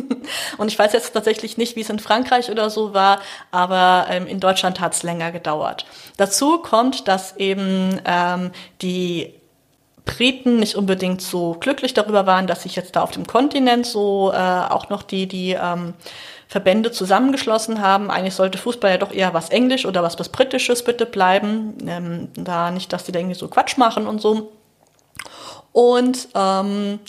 [0.58, 3.20] und ich weiß jetzt tatsächlich nicht, wie es in Frankreich oder so war,
[3.50, 5.86] aber ähm, in Deutschland hat es länger gedauert.
[6.16, 8.50] Dazu kommt, dass eben ähm,
[8.82, 9.34] die
[10.04, 14.30] Briten nicht unbedingt so glücklich darüber waren, dass sich jetzt da auf dem Kontinent so
[14.32, 15.94] äh, auch noch die, die ähm,
[16.54, 18.12] Verbände zusammengeschlossen haben.
[18.12, 21.76] Eigentlich sollte Fußball ja doch eher was Englisch oder was was Britisches bitte bleiben.
[21.84, 24.52] Ähm, da nicht, dass die da irgendwie so Quatsch machen und so.
[25.72, 27.00] Und ähm,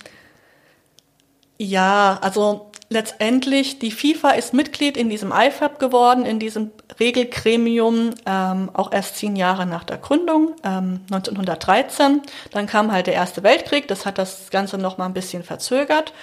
[1.59, 8.71] ja, also letztendlich, die FIFA ist Mitglied in diesem IFAB geworden, in diesem Regelgremium, ähm,
[8.73, 12.23] auch erst zehn Jahre nach der Gründung, ähm, 1913.
[12.49, 16.13] Dann kam halt der Erste Weltkrieg, das hat das Ganze noch mal ein bisschen verzögert.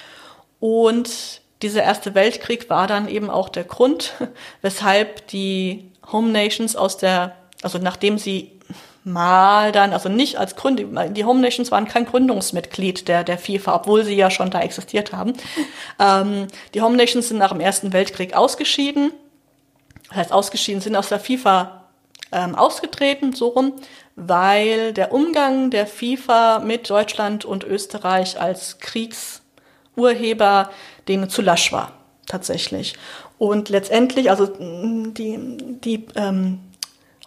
[0.59, 4.15] Und dieser Erste Weltkrieg war dann eben auch der Grund,
[4.63, 8.53] weshalb die Home Nations aus der, also nachdem sie
[9.05, 10.81] mal dann, also nicht als Gründ,
[11.17, 15.13] die Home Nations waren kein Gründungsmitglied der, der FIFA, obwohl sie ja schon da existiert
[15.13, 15.35] haben.
[15.99, 19.13] Ähm, die Home Nations sind nach dem Ersten Weltkrieg ausgeschieden,
[20.09, 21.83] das heißt ausgeschieden, sind aus der FIFA
[22.33, 23.75] ähm, ausgetreten, so rum,
[24.17, 30.71] weil der Umgang der FIFA mit Deutschland und Österreich als Kriegsurheber
[31.09, 31.93] denen zu lasch war,
[32.27, 32.95] tatsächlich.
[33.39, 35.39] Und letztendlich, also die,
[35.83, 36.61] die ähm,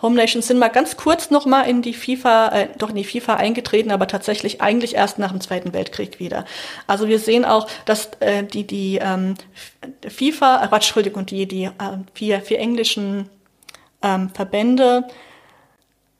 [0.01, 3.03] Home Nations sind mal ganz kurz noch mal in die FIFA, äh, doch in die
[3.03, 6.45] FIFA eingetreten, aber tatsächlich eigentlich erst nach dem Zweiten Weltkrieg wieder.
[6.85, 9.35] Also wir sehen auch, dass äh, die die ähm,
[10.07, 11.71] FIFA, äh, Entschuldigung, die die äh,
[12.13, 13.29] vier, vier englischen
[14.01, 15.07] ähm, Verbände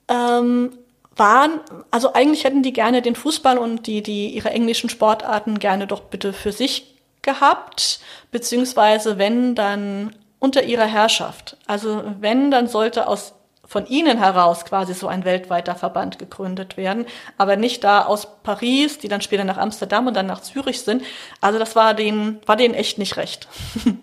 [0.08, 0.72] ähm,
[1.14, 5.86] waren, also eigentlich hätten die gerne den Fußball und die die ihre englischen Sportarten gerne
[5.86, 6.95] doch bitte für sich
[7.26, 8.00] gehabt,
[8.30, 11.58] beziehungsweise wenn dann unter ihrer Herrschaft.
[11.66, 13.34] Also wenn, dann sollte aus
[13.68, 17.04] von ihnen heraus quasi so ein weltweiter Verband gegründet werden,
[17.36, 21.02] aber nicht da aus Paris, die dann später nach Amsterdam und dann nach Zürich sind.
[21.40, 23.48] Also das war denen, war denen echt nicht recht.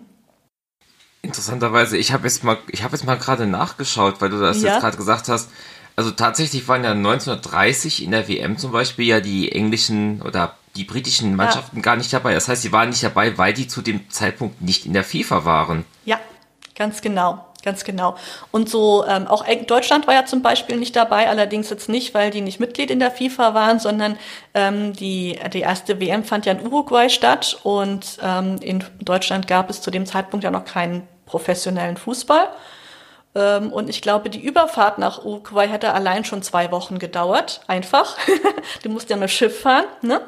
[1.22, 4.72] Interessanterweise, ich habe jetzt mal, ich habe jetzt mal gerade nachgeschaut, weil du das ja.
[4.72, 5.50] jetzt gerade gesagt hast.
[5.96, 10.84] Also tatsächlich waren ja 1930 in der WM zum Beispiel ja die englischen oder die
[10.84, 11.82] britischen Mannschaften ja.
[11.82, 12.34] gar nicht dabei.
[12.34, 15.44] Das heißt, sie waren nicht dabei, weil die zu dem Zeitpunkt nicht in der FIFA
[15.44, 15.84] waren.
[16.04, 16.18] Ja,
[16.74, 17.46] ganz genau.
[17.64, 18.16] Ganz genau.
[18.50, 22.30] Und so ähm, auch Deutschland war ja zum Beispiel nicht dabei, allerdings jetzt nicht, weil
[22.30, 24.18] die nicht Mitglied in der FIFA waren, sondern
[24.52, 29.70] ähm, die, die erste WM fand ja in Uruguay statt und ähm, in Deutschland gab
[29.70, 32.48] es zu dem Zeitpunkt ja noch keinen professionellen Fußball.
[33.34, 38.16] Ähm, und ich glaube, die Überfahrt nach Uruguay hätte allein schon zwei Wochen gedauert, einfach.
[38.82, 39.86] du musst ja mit Schiff fahren.
[40.02, 40.20] Ne?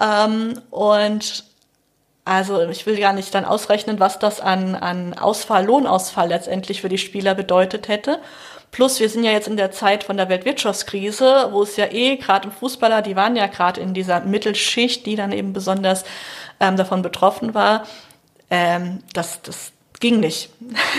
[0.00, 1.44] Ähm, und
[2.24, 6.90] also ich will gar nicht dann ausrechnen, was das an, an Ausfall, Lohnausfall letztendlich für
[6.90, 8.20] die Spieler bedeutet hätte.
[8.70, 12.16] Plus, wir sind ja jetzt in der Zeit von der Weltwirtschaftskrise, wo es ja eh
[12.16, 16.04] gerade im Fußballer, die waren ja gerade in dieser Mittelschicht, die dann eben besonders
[16.60, 17.84] ähm, davon betroffen war.
[18.50, 20.50] Ähm, das, das ging nicht.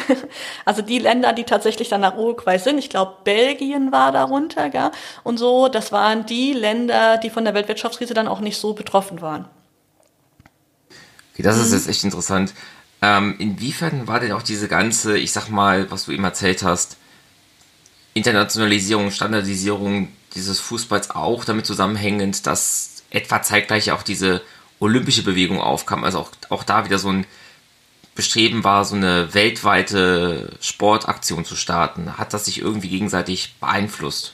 [0.66, 4.92] also die Länder, die tatsächlich dann nach Uruguay sind, ich glaube Belgien war darunter, ja,
[5.24, 9.22] und so, das waren die Länder, die von der Weltwirtschaftskrise dann auch nicht so betroffen
[9.22, 9.46] waren.
[11.34, 11.64] Okay, das mhm.
[11.64, 12.54] ist jetzt echt interessant.
[13.02, 16.98] Ähm, inwiefern war denn auch diese ganze, ich sag mal, was du eben erzählt hast,
[18.14, 24.42] Internationalisierung, Standardisierung dieses Fußballs auch damit zusammenhängend, dass etwa zeitgleich auch diese
[24.80, 27.26] olympische Bewegung aufkam, also auch, auch da wieder so ein
[28.20, 32.18] Bestreben war, so eine weltweite Sportaktion zu starten.
[32.18, 34.34] Hat das sich irgendwie gegenseitig beeinflusst?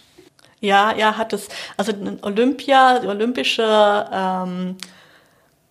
[0.59, 1.49] Ja, ja, hat es.
[1.77, 4.77] Also Olympia, olympische ähm,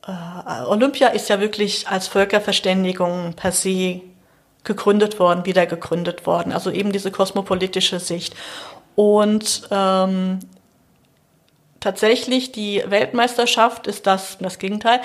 [0.07, 4.01] äh, Olympia ist ja wirklich als Völkerverständigung per se
[4.63, 6.53] gegründet worden, wieder gegründet worden.
[6.53, 8.37] Also eben diese kosmopolitische Sicht.
[8.95, 10.39] Und ähm,
[11.81, 15.01] tatsächlich die Weltmeisterschaft ist das, das Gegenteil,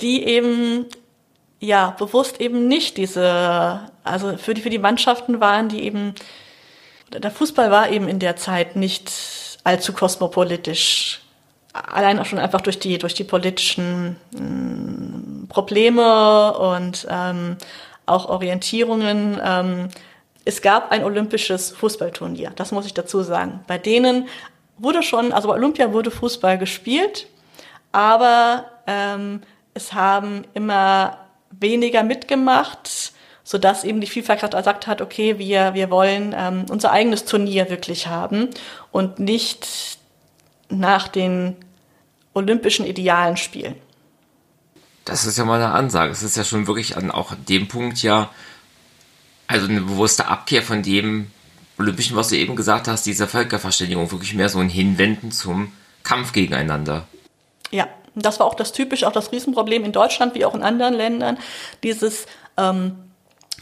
[0.00, 0.86] die eben
[1.60, 6.14] ja bewusst eben nicht diese, also für die für die Mannschaften waren, die eben
[7.12, 9.12] der Fußball war eben in der Zeit nicht
[9.64, 11.20] allzu kosmopolitisch
[11.72, 17.56] allein auch schon einfach durch die, durch die politischen mh, mm, Probleme und ähm,
[18.06, 19.40] auch Orientierungen.
[19.42, 19.88] Ähm,
[20.44, 23.60] es gab ein olympisches Fußballturnier, das muss ich dazu sagen.
[23.66, 24.28] Bei denen
[24.78, 27.26] wurde schon, also bei Olympia wurde Fußball gespielt,
[27.92, 29.42] aber ähm,
[29.74, 31.18] es haben immer
[31.50, 33.12] weniger mitgemacht,
[33.44, 37.70] so dass eben die gerade gesagt hat, okay, wir, wir wollen ähm, unser eigenes Turnier
[37.70, 38.48] wirklich haben
[38.92, 39.66] und nicht
[40.68, 41.56] nach den
[42.32, 43.74] olympischen Idealen spielen.
[45.04, 46.12] Das ist ja mal eine Ansage.
[46.12, 48.30] Es ist ja schon wirklich an auch dem Punkt ja,
[49.46, 51.30] also eine bewusste Abkehr von dem
[51.78, 55.72] Olympischen, was du eben gesagt hast, dieser Völkerverständigung, wirklich mehr so ein Hinwenden zum
[56.04, 57.06] Kampf gegeneinander.
[57.70, 57.88] Ja,
[58.22, 61.38] das war auch das typische, auch das Riesenproblem in Deutschland wie auch in anderen Ländern,
[61.82, 62.96] dieses ähm,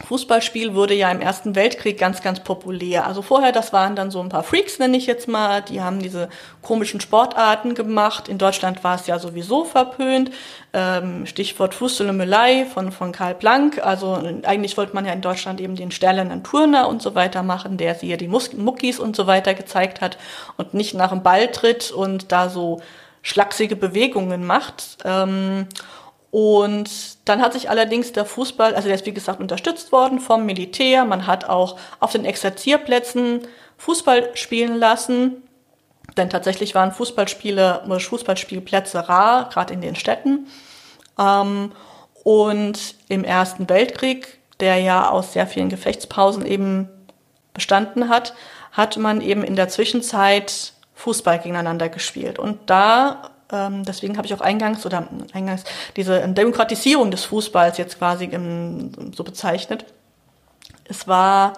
[0.05, 3.05] Fußballspiel wurde ja im Ersten Weltkrieg ganz, ganz populär.
[3.05, 5.99] Also vorher, das waren dann so ein paar Freaks, nenne ich jetzt mal, die haben
[5.99, 6.29] diese
[6.61, 8.29] komischen Sportarten gemacht.
[8.29, 10.31] In Deutschland war es ja sowieso verpönt.
[10.71, 13.85] Ähm, Stichwort Fußballmelei von, von Karl Planck.
[13.85, 17.77] Also eigentlich wollte man ja in Deutschland eben den stählernen Turner und so weiter machen,
[17.77, 20.17] der sie ja die Muckis und so weiter gezeigt hat
[20.57, 22.79] und nicht nach dem Ball tritt und da so
[23.21, 24.97] schlachsige Bewegungen macht.
[25.03, 25.67] Ähm,
[26.31, 26.89] und
[27.25, 31.05] dann hat sich allerdings der Fußball, also der ist wie gesagt unterstützt worden vom Militär.
[31.05, 33.41] Man hat auch auf den Exerzierplätzen
[33.77, 35.43] Fußball spielen lassen.
[36.17, 40.47] Denn tatsächlich waren Fußballspiele Fußballspielplätze rar, gerade in den Städten.
[41.17, 41.71] Ähm,
[42.23, 46.89] und im Ersten Weltkrieg, der ja aus sehr vielen Gefechtspausen eben
[47.53, 48.33] bestanden hat,
[48.71, 52.39] hat man eben in der Zwischenzeit Fußball gegeneinander gespielt.
[52.39, 55.63] Und da ähm, deswegen habe ich auch eingangs oder eingangs
[55.95, 59.85] diese Demokratisierung des Fußballs jetzt quasi im, so bezeichnet.
[60.83, 61.53] Es war,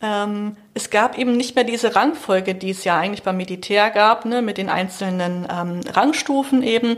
[0.00, 4.24] ähm, es gab eben nicht mehr diese Rangfolge, die es ja eigentlich beim Militär gab,
[4.24, 6.96] ne, mit den einzelnen ähm, Rangstufen eben.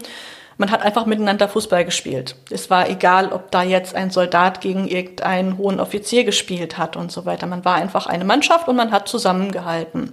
[0.58, 2.36] Man hat einfach miteinander Fußball gespielt.
[2.50, 7.10] Es war egal, ob da jetzt ein Soldat gegen irgendeinen hohen Offizier gespielt hat und
[7.10, 7.46] so weiter.
[7.46, 10.12] Man war einfach eine Mannschaft und man hat zusammengehalten.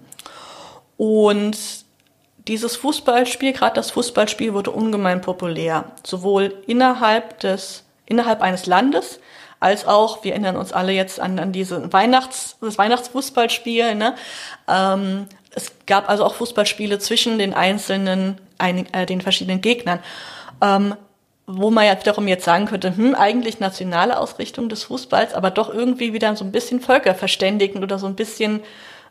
[1.00, 1.58] Und
[2.50, 9.22] dieses Fußballspiel, gerade das Fußballspiel, wurde ungemein populär, sowohl innerhalb des, innerhalb eines Landes,
[9.62, 14.16] als auch, wir erinnern uns alle jetzt an, an diese Weihnachts, das Weihnachtsfußballspiel, ne?
[14.68, 20.00] Ähm, es gab also auch Fußballspiele zwischen den einzelnen, ein, äh, den verschiedenen Gegnern.
[20.62, 20.96] Ähm,
[21.48, 25.74] wo man ja wiederum jetzt sagen könnte, hm, eigentlich nationale Ausrichtung des Fußballs, aber doch
[25.74, 28.60] irgendwie wieder so ein bisschen völkerverständigend oder so ein bisschen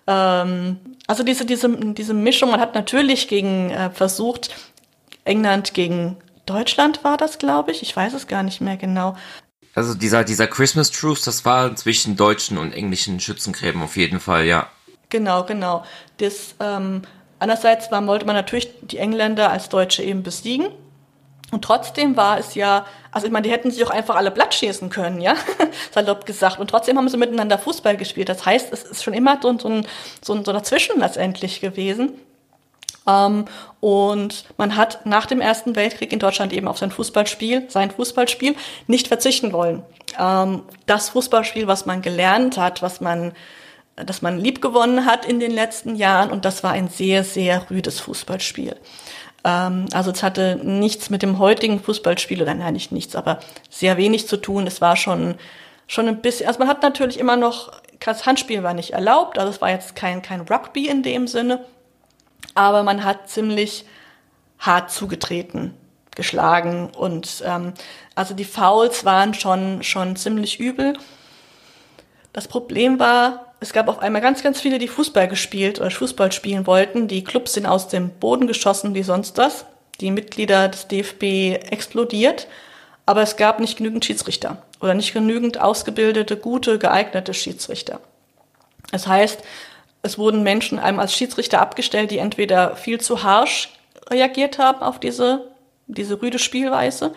[0.08, 4.56] ähm, also diese, diese, diese Mischung, man hat natürlich gegen äh, versucht,
[5.24, 7.82] England gegen Deutschland war das, glaube ich.
[7.82, 9.16] Ich weiß es gar nicht mehr genau.
[9.74, 14.46] Also dieser, dieser Christmas Truce, das war zwischen deutschen und englischen Schützengräben auf jeden Fall,
[14.46, 14.68] ja.
[15.10, 15.84] Genau, genau.
[16.16, 17.02] Das, ähm,
[17.38, 20.68] einerseits war, wollte man natürlich die Engländer als Deutsche eben besiegen.
[21.50, 24.52] Und trotzdem war es ja, also ich meine, die hätten sich auch einfach alle platt
[24.52, 25.34] schießen können, ja,
[25.92, 26.58] salopp gesagt.
[26.58, 28.28] Und trotzdem haben sie miteinander Fußball gespielt.
[28.28, 29.86] Das heißt, es ist schon immer so, so, ein,
[30.22, 32.12] so, ein, so dazwischen letztendlich gewesen.
[33.06, 33.46] Ähm,
[33.80, 38.54] und man hat nach dem Ersten Weltkrieg in Deutschland eben auf sein Fußballspiel, sein Fußballspiel
[38.86, 39.82] nicht verzichten wollen.
[40.18, 43.32] Ähm, das Fußballspiel, was man gelernt hat, was man
[43.96, 47.98] das man liebgewonnen hat in den letzten Jahren und das war ein sehr, sehr rüdes
[48.00, 48.76] Fußballspiel.
[49.44, 53.96] Ähm, also es hatte nichts mit dem heutigen Fußballspiel, oder nein, nicht nichts, aber sehr
[53.96, 54.66] wenig zu tun.
[54.66, 55.36] Es war schon,
[55.86, 59.50] schon ein bisschen, also man hat natürlich immer noch, das Handspiel war nicht erlaubt, also
[59.50, 61.64] es war jetzt kein, kein Rugby in dem Sinne,
[62.54, 63.84] aber man hat ziemlich
[64.58, 65.74] hart zugetreten,
[66.14, 67.74] geschlagen und ähm,
[68.14, 70.94] also die Fouls waren schon, schon ziemlich übel.
[72.32, 76.30] Das Problem war, es gab auf einmal ganz, ganz viele, die Fußball gespielt oder Fußball
[76.30, 77.08] spielen wollten.
[77.08, 79.66] Die Clubs sind aus dem Boden geschossen wie sonst was.
[80.00, 82.46] Die Mitglieder des DFB explodiert.
[83.04, 88.00] Aber es gab nicht genügend Schiedsrichter oder nicht genügend ausgebildete, gute, geeignete Schiedsrichter.
[88.92, 89.42] Das heißt,
[90.02, 93.70] es wurden Menschen einem als Schiedsrichter abgestellt, die entweder viel zu harsch
[94.08, 95.50] reagiert haben auf diese,
[95.86, 97.12] diese rüde Spielweise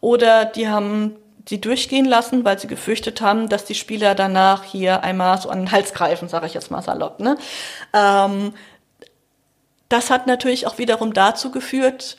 [0.00, 1.16] oder die haben
[1.48, 5.60] sie durchgehen lassen, weil sie gefürchtet haben, dass die Spieler danach hier einmal so an
[5.60, 7.20] den Hals greifen, sage ich jetzt mal salopp.
[7.20, 7.36] Ne?
[7.92, 8.52] Ähm,
[9.88, 12.16] das hat natürlich auch wiederum dazu geführt,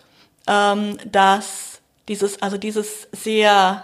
[0.47, 3.83] ähm, dass dieses, also dieses sehr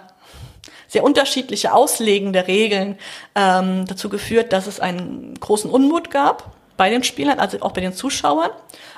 [0.93, 2.99] sehr unterschiedliche Auslegen der Regeln
[3.33, 7.81] ähm, dazu geführt, dass es einen großen Unmut gab bei den Spielern, also auch bei
[7.81, 8.51] den Zuschauern.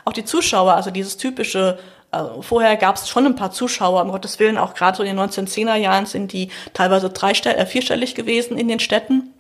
[0.04, 1.80] Auch die Zuschauer, also dieses typische
[2.16, 5.16] also vorher gab es schon ein paar Zuschauer, um Gottes Willen, auch gerade so in
[5.16, 9.34] den 1910er Jahren sind die teilweise dreistell äh, vierstellig gewesen in den Städten.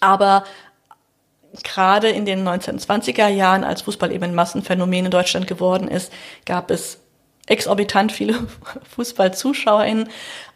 [0.00, 0.44] Aber
[1.62, 6.12] gerade in den 1920er Jahren, als Fußball eben ein Massenphänomen in Deutschland geworden ist,
[6.44, 6.98] gab es
[7.46, 8.34] exorbitant viele
[8.94, 10.08] Fußballzuschauerinnen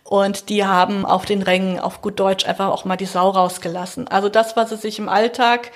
[0.04, 4.08] und die haben auf den Rängen auf gut Deutsch einfach auch mal die Sau rausgelassen.
[4.08, 5.70] Also das, was sie sich im Alltag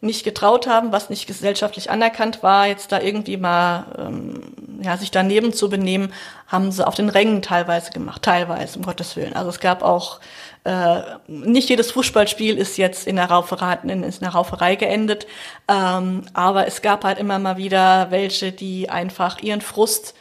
[0.00, 5.10] nicht getraut haben, was nicht gesellschaftlich anerkannt war, jetzt da irgendwie mal ähm, ja, sich
[5.10, 6.12] daneben zu benehmen,
[6.46, 9.34] haben sie auf den Rängen teilweise gemacht, teilweise, um Gottes Willen.
[9.34, 10.20] Also es gab auch,
[10.64, 15.26] äh, nicht jedes Fußballspiel ist jetzt in der Rauferei, in, in der Rauferei geendet,
[15.68, 20.14] ähm, aber es gab halt immer mal wieder welche, die einfach ihren Frust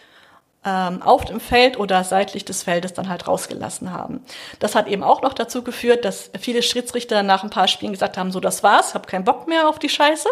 [0.66, 4.26] ähm, auf dem Feld oder seitlich des Feldes dann halt rausgelassen haben.
[4.60, 8.18] Das hat eben auch noch dazu geführt, dass viele Schiedsrichter nach ein paar Spielen gesagt
[8.18, 10.30] haben, so das war's, hab keinen Bock mehr auf die Scheiße.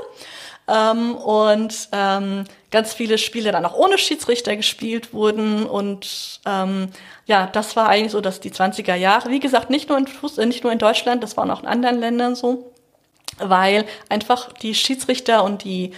[0.67, 6.87] Ähm, und ähm, ganz viele Spiele dann auch ohne Schiedsrichter gespielt wurden und ähm,
[7.25, 10.37] ja, das war eigentlich so, dass die 20er Jahre, wie gesagt, nicht nur in Fuß,
[10.37, 12.71] äh, nicht nur in Deutschland, das war auch in anderen Ländern so,
[13.39, 15.91] weil einfach die Schiedsrichter und die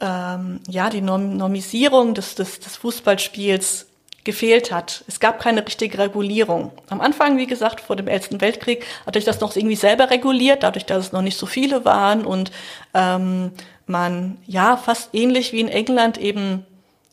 [0.00, 3.86] ähm, ja, die Norm Normisierung des, des, des Fußballspiels
[4.24, 5.04] gefehlt hat.
[5.08, 6.72] Es gab keine richtige Regulierung.
[6.90, 10.62] Am Anfang, wie gesagt, vor dem Ersten Weltkrieg hatte ich das noch irgendwie selber reguliert,
[10.62, 12.50] dadurch, dass es noch nicht so viele waren und
[12.92, 13.52] ähm,
[13.86, 16.66] man ja fast ähnlich wie in England eben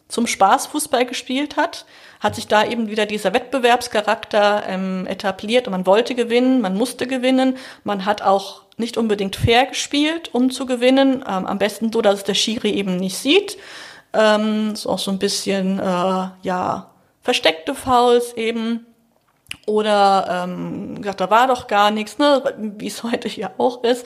[0.10, 1.86] zum Spaß Fußball gespielt hat,
[2.20, 7.08] hat sich da eben wieder dieser Wettbewerbscharakter ähm, etabliert und man wollte gewinnen, man musste
[7.08, 12.02] gewinnen, man hat auch nicht unbedingt fair gespielt, um zu gewinnen, ähm, am besten so,
[12.02, 13.58] dass es der Schiri eben nicht sieht.
[14.14, 15.84] Ähm, ist auch so ein bisschen, äh,
[16.42, 18.86] ja, versteckte Fouls eben.
[19.66, 24.06] Oder ähm, gesagt, da war doch gar nichts, ne, wie es heute hier auch ist.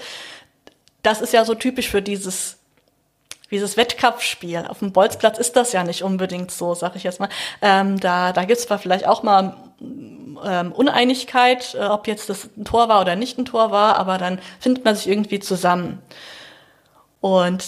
[1.02, 2.59] Das ist ja so typisch für dieses
[3.52, 4.66] dieses Wettkampfspiel.
[4.68, 7.30] Auf dem Bolzplatz ist das ja nicht unbedingt so, sag ich jetzt mal.
[7.62, 12.50] Ähm, da da gibt es zwar vielleicht auch mal ähm, Uneinigkeit, äh, ob jetzt das
[12.58, 16.02] ein Tor war oder nicht ein Tor war, aber dann findet man sich irgendwie zusammen.
[17.22, 17.66] Und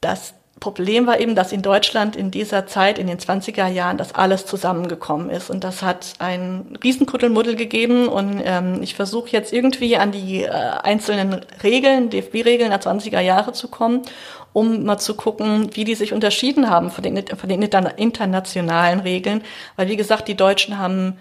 [0.00, 4.14] das Problem war eben, dass in Deutschland in dieser Zeit, in den 20er Jahren, das
[4.14, 5.48] alles zusammengekommen ist.
[5.48, 8.08] Und das hat ein Riesenkuddelmuddel gegeben.
[8.08, 13.52] Und ähm, ich versuche jetzt irgendwie an die äh, einzelnen Regeln, DFB-Regeln der 20er Jahre
[13.52, 14.02] zu kommen,
[14.52, 19.42] um mal zu gucken, wie die sich unterschieden haben von den, von den internationalen Regeln.
[19.76, 21.16] Weil, wie gesagt, die Deutschen haben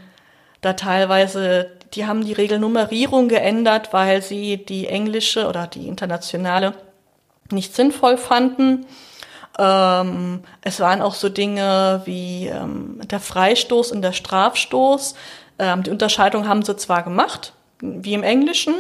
[0.61, 6.73] da teilweise, die haben die Regelnummerierung geändert, weil sie die englische oder die internationale
[7.51, 8.86] nicht sinnvoll fanden.
[9.57, 15.15] Ähm, es waren auch so Dinge wie ähm, der Freistoß und der Strafstoß.
[15.57, 18.75] Ähm, die Unterscheidung haben sie zwar gemacht, wie im Englischen,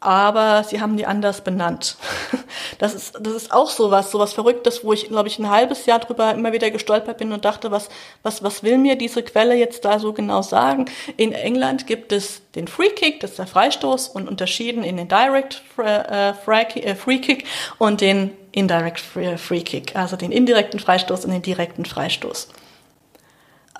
[0.00, 1.96] aber sie haben die anders benannt.
[2.78, 5.98] Das ist, das ist auch sowas, sowas Verrücktes, wo ich, glaube ich, ein halbes Jahr
[5.98, 7.88] drüber immer wieder gestolpert bin und dachte, was,
[8.22, 10.84] was, was will mir diese Quelle jetzt da so genau sagen?
[11.16, 15.08] In England gibt es den Free Kick, das ist der Freistoß, und unterschieden in den
[15.08, 16.34] Direct äh, äh,
[16.94, 17.46] Free Kick
[17.78, 22.48] und den Indirect Free Kick, also den indirekten Freistoß und den direkten Freistoß.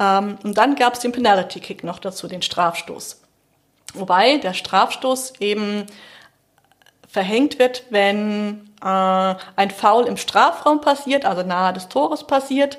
[0.00, 3.17] Ähm, und dann gab es den Penalty Kick noch dazu, den Strafstoß.
[3.94, 5.86] Wobei der Strafstoß eben
[7.08, 12.78] verhängt wird, wenn äh, ein Foul im Strafraum passiert, also nahe des Tores passiert,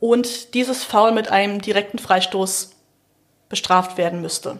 [0.00, 2.74] und dieses Foul mit einem direkten Freistoß
[3.48, 4.58] bestraft werden müsste.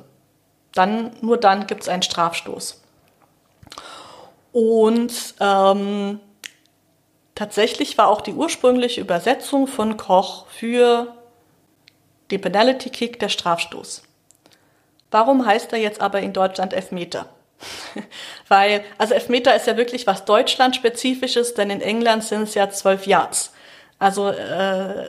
[0.74, 2.80] Dann, nur dann gibt es einen Strafstoß.
[4.53, 6.20] Und ähm,
[7.35, 11.14] tatsächlich war auch die ursprüngliche Übersetzung von Koch für
[12.30, 14.03] den Penalty Kick der Strafstoß.
[15.13, 17.27] Warum heißt er jetzt aber in Deutschland Elfmeter?
[18.49, 23.07] Weil, also Elfmeter ist ja wirklich was Deutschland-spezifisches, denn in England sind es ja zwölf
[23.07, 23.53] Yards.
[23.99, 25.05] Also äh,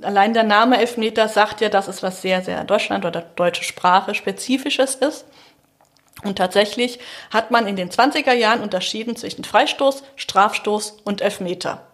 [0.00, 4.14] allein der Name Elfmeter sagt ja, dass es was sehr, sehr Deutschland oder deutsche Sprache
[4.14, 5.26] spezifisches ist.
[6.22, 11.89] Und tatsächlich hat man in den 20er Jahren unterschieden zwischen Freistoß, Strafstoß und Elfmeter.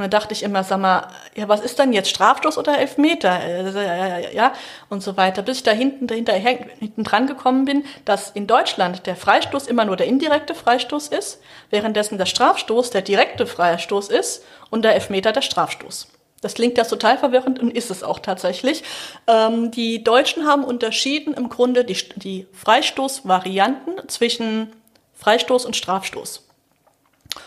[0.00, 3.38] Und dann dachte ich immer, sag mal, ja, was ist denn jetzt Strafstoß oder Elfmeter?
[3.38, 4.54] Äh, ja,
[4.88, 9.06] und so weiter, bis ich da hinten, dahinter, hinten dran gekommen bin, dass in Deutschland
[9.06, 14.42] der Freistoß immer nur der indirekte Freistoß ist, währenddessen der Strafstoß der direkte Freistoß ist
[14.70, 16.08] und der Elfmeter der Strafstoß.
[16.40, 18.82] Das klingt ja total verwirrend und ist es auch tatsächlich.
[19.26, 24.72] Ähm, die Deutschen haben unterschieden im Grunde die, die Freistoßvarianten zwischen
[25.12, 26.49] Freistoß und Strafstoß.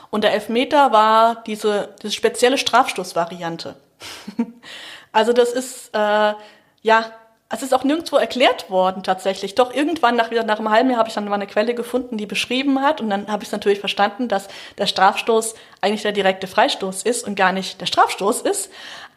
[0.09, 3.75] Und der Elfmeter war diese, diese spezielle Strafstoßvariante.
[5.11, 6.33] also das ist, äh,
[6.81, 7.11] ja,
[7.49, 9.53] es ist auch nirgendwo erklärt worden tatsächlich.
[9.53, 12.25] Doch irgendwann nach, nach einem halben Jahr habe ich dann mal eine Quelle gefunden, die
[12.25, 12.99] beschrieben hat.
[12.99, 14.47] Und dann habe ich natürlich verstanden, dass
[14.79, 18.71] der Strafstoß eigentlich der direkte Freistoß ist und gar nicht der Strafstoß ist.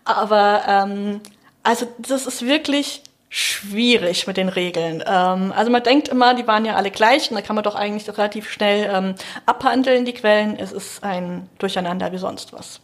[0.04, 1.22] Aber ähm,
[1.62, 5.02] also das ist wirklich schwierig mit den Regeln.
[5.06, 7.74] Ähm, also man denkt immer, die waren ja alle gleich und da kann man doch
[7.74, 9.14] eigentlich relativ schnell ähm,
[9.46, 10.56] abhandeln, die Quellen.
[10.58, 12.80] Es ist ein Durcheinander wie sonst was.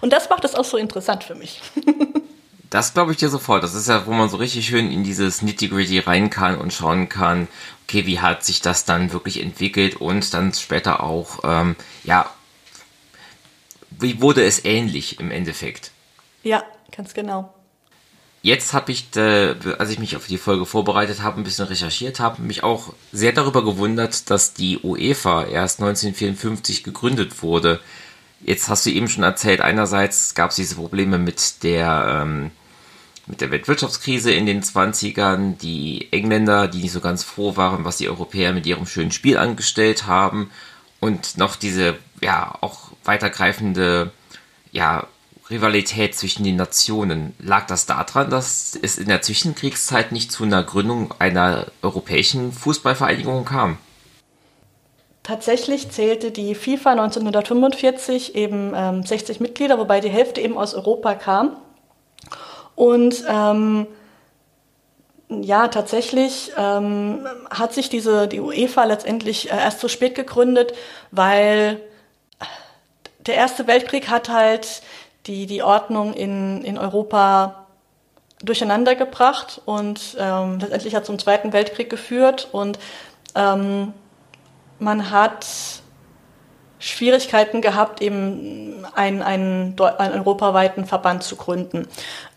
[0.00, 1.60] Und das macht es auch so interessant für mich.
[2.70, 3.62] das glaube ich dir sofort.
[3.62, 7.08] Das ist ja, wo man so richtig schön in dieses Nitty-Gritty rein kann und schauen
[7.08, 7.48] kann,
[7.84, 12.28] okay, wie hat sich das dann wirklich entwickelt und dann später auch, ähm, ja,
[13.90, 15.92] wie wurde es ähnlich im Endeffekt?
[16.42, 17.53] Ja, ganz genau.
[18.44, 22.20] Jetzt habe ich, äh, als ich mich auf die Folge vorbereitet habe, ein bisschen recherchiert
[22.20, 27.80] habe, mich auch sehr darüber gewundert, dass die UEFA erst 1954 gegründet wurde.
[28.42, 32.50] Jetzt hast du eben schon erzählt, einerseits gab es diese Probleme mit der ähm,
[33.26, 37.96] mit der Weltwirtschaftskrise in den 20ern, die Engländer, die nicht so ganz froh waren, was
[37.96, 40.50] die Europäer mit ihrem schönen Spiel angestellt haben
[41.00, 44.12] und noch diese ja auch weitergreifende
[44.70, 45.06] ja
[45.50, 47.34] Rivalität zwischen den Nationen.
[47.38, 53.44] Lag das daran, dass es in der Zwischenkriegszeit nicht zu einer Gründung einer europäischen Fußballvereinigung
[53.44, 53.78] kam?
[55.22, 61.14] Tatsächlich zählte die FIFA 1945 eben ähm, 60 Mitglieder, wobei die Hälfte eben aus Europa
[61.14, 61.56] kam.
[62.74, 63.86] Und ähm,
[65.28, 70.74] ja, tatsächlich ähm, hat sich diese die UEFA letztendlich äh, erst so spät gegründet,
[71.10, 71.80] weil
[73.26, 74.82] der Erste Weltkrieg hat halt
[75.26, 77.66] die, die Ordnung in, in Europa
[78.42, 82.78] durcheinander gebracht und ähm, letztendlich hat zum Zweiten Weltkrieg geführt und
[83.34, 83.94] ähm,
[84.78, 85.46] man hat
[86.78, 91.88] Schwierigkeiten gehabt, eben einen, einen, einen europaweiten Verband zu gründen.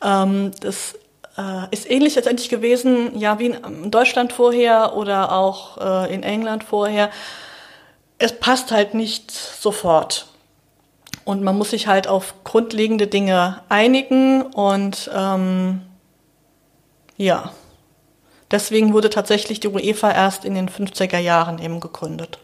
[0.02, 0.98] Ähm, das
[1.38, 6.64] äh, ist ähnlich letztendlich gewesen, ja, wie in Deutschland vorher oder auch äh, in England
[6.64, 7.10] vorher.
[8.20, 10.28] Es passt halt nicht sofort.
[11.28, 15.82] Und man muss sich halt auf grundlegende Dinge einigen und ähm,
[17.18, 17.52] ja,
[18.50, 22.40] deswegen wurde tatsächlich die UEFA erst in den 50er Jahren eben gegründet.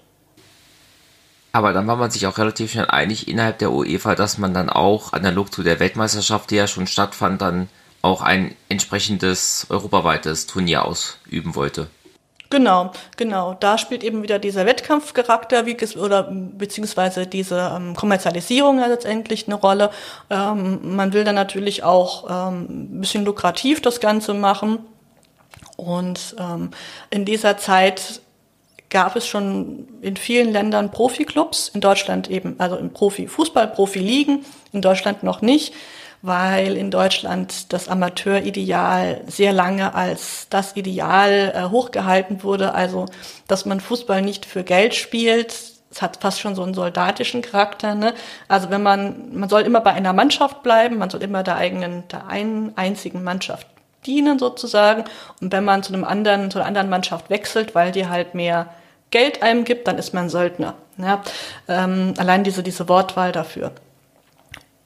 [1.53, 4.69] Aber dann war man sich auch relativ schnell einig innerhalb der UEFA, dass man dann
[4.69, 7.69] auch analog zu der Weltmeisterschaft, die ja schon stattfand, dann
[8.01, 11.87] auch ein entsprechendes europaweites Turnier ausüben wollte.
[12.53, 13.55] Genau, genau.
[13.59, 19.55] Da spielt eben wieder dieser Wettkampfcharakter wie, oder beziehungsweise diese ähm, Kommerzialisierung ja letztendlich eine
[19.55, 19.89] Rolle.
[20.29, 24.85] Ähm, man will dann natürlich auch ähm, ein bisschen lukrativ das Ganze machen.
[25.77, 26.69] Und ähm,
[27.09, 28.21] in dieser Zeit
[28.91, 34.83] gab es schon in vielen Ländern Profiklubs, in Deutschland eben, also im Profi-Fußball, Profi-Ligen, in
[34.83, 35.73] Deutschland noch nicht,
[36.23, 43.05] weil in Deutschland das Amateurideal sehr lange als das Ideal äh, hochgehalten wurde, also
[43.47, 45.53] dass man Fußball nicht für Geld spielt,
[45.91, 47.93] es hat fast schon so einen soldatischen Charakter.
[47.93, 48.13] Ne?
[48.47, 52.07] Also wenn man, man soll immer bei einer Mannschaft bleiben, man soll immer der eigenen,
[52.07, 53.67] der einen einzigen Mannschaft
[54.05, 55.03] dienen sozusagen.
[55.41, 58.73] Und wenn man zu einem anderen, zu einer anderen Mannschaft wechselt, weil die halt mehr
[59.11, 60.75] Geld einem gibt, dann ist man Söldner.
[60.97, 61.21] Ja?
[61.67, 63.71] Ähm, allein diese, diese Wortwahl dafür.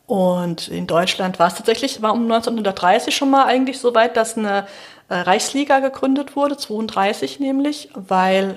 [0.08, 4.38] Und in Deutschland war es tatsächlich, war um 1930 schon mal eigentlich so weit, dass
[4.38, 4.66] eine
[5.10, 8.56] äh, Reichsliga gegründet wurde, 32 nämlich, weil,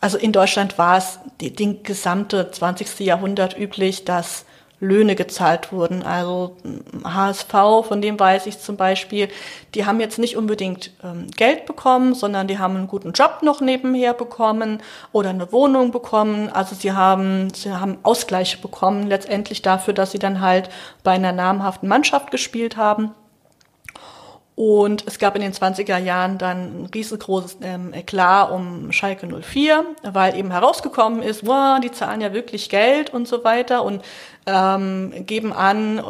[0.00, 3.00] also in Deutschland war es die, die gesamte 20.
[3.00, 4.46] Jahrhundert üblich, dass
[4.78, 6.02] Löhne gezahlt wurden.
[6.02, 6.56] Also
[7.04, 7.52] HSV,
[7.86, 9.28] von dem weiß ich zum Beispiel,
[9.74, 13.60] die haben jetzt nicht unbedingt ähm, Geld bekommen, sondern die haben einen guten Job noch
[13.60, 14.82] nebenher bekommen
[15.12, 16.50] oder eine Wohnung bekommen.
[16.50, 20.68] Also sie haben, sie haben Ausgleiche bekommen letztendlich dafür, dass sie dann halt
[21.02, 23.12] bei einer namhaften Mannschaft gespielt haben.
[24.56, 29.84] Und es gab in den 20er Jahren dann ein riesengroßes ähm, Eklat um Schalke 04,
[30.02, 34.02] weil eben herausgekommen ist, wow, die zahlen ja wirklich Geld und so weiter und
[34.46, 36.02] ähm, geben an,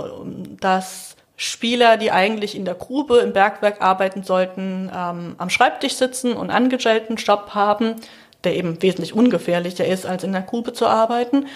[0.60, 6.32] dass Spieler, die eigentlich in der Grube im Bergwerk arbeiten sollten, ähm, am Schreibtisch sitzen
[6.34, 7.96] und angestellten Job haben,
[8.44, 11.46] der eben wesentlich ungefährlicher ist, als in der Grube zu arbeiten.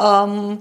[0.00, 0.58] Ähm,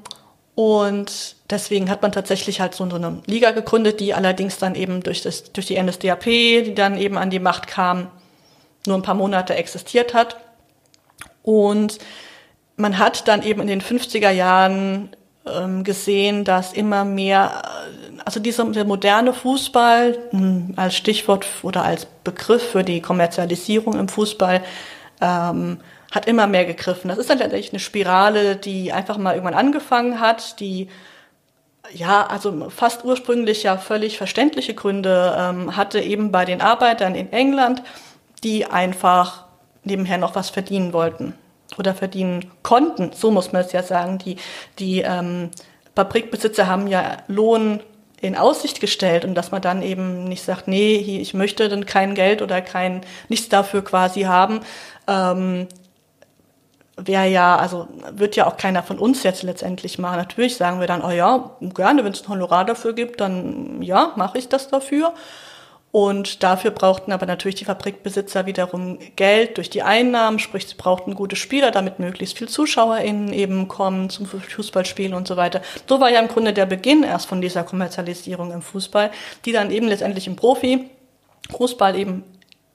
[0.58, 5.22] und deswegen hat man tatsächlich halt so, eine Liga gegründet, die allerdings dann eben durch,
[5.22, 8.08] das, durch die NSDAP, die dann eben an die Macht kam,
[8.88, 10.38] nur ein paar Monate existiert hat.
[11.44, 12.00] Und
[12.76, 15.10] man hat dann eben in den 50er Jahren
[15.46, 17.62] ähm, gesehen, dass immer mehr,
[18.26, 23.94] also dieser der moderne Fußball mh, hm, als Stichwort oder als Begriff für die Kommerzialisierung
[23.94, 24.64] im Fußball
[25.22, 25.82] ähm,
[26.18, 27.08] hat immer mehr gegriffen.
[27.08, 30.90] Das ist dann letztendlich eine Spirale, die einfach mal irgendwann angefangen hat, die
[31.94, 37.32] ja, also fast ursprünglich ja völlig verständliche Gründe ähm, hatte, eben bei den Arbeitern in
[37.32, 37.82] England,
[38.44, 39.46] die einfach
[39.84, 41.34] nebenher noch was verdienen wollten
[41.78, 43.12] oder verdienen konnten.
[43.14, 44.18] So muss man es ja sagen.
[44.18, 44.38] Die,
[44.80, 45.52] die ähm,
[45.96, 47.80] Fabrikbesitzer haben ja Lohn
[48.20, 52.16] in Aussicht gestellt und dass man dann eben nicht sagt, nee, ich möchte dann kein
[52.16, 54.62] Geld oder kein nichts dafür quasi haben.
[55.08, 55.68] Ähm,
[56.98, 60.18] wäre ja, also wird ja auch keiner von uns jetzt letztendlich machen.
[60.18, 64.14] Natürlich sagen wir dann, oh ja, gerne, wenn es ein Honorar dafür gibt, dann ja,
[64.16, 65.14] mache ich das dafür.
[65.92, 71.16] Und dafür brauchten aber natürlich die Fabrikbesitzer wiederum Geld durch die Einnahmen, sprich sie brauchten
[71.16, 75.62] gute Spieler, damit möglichst viel ZuschauerInnen eben kommen zum Fußballspielen und so weiter.
[75.88, 79.12] So war ja im Grunde der Beginn erst von dieser Kommerzialisierung im Fußball,
[79.46, 80.90] die dann eben letztendlich im Profi
[81.50, 82.24] Fußball eben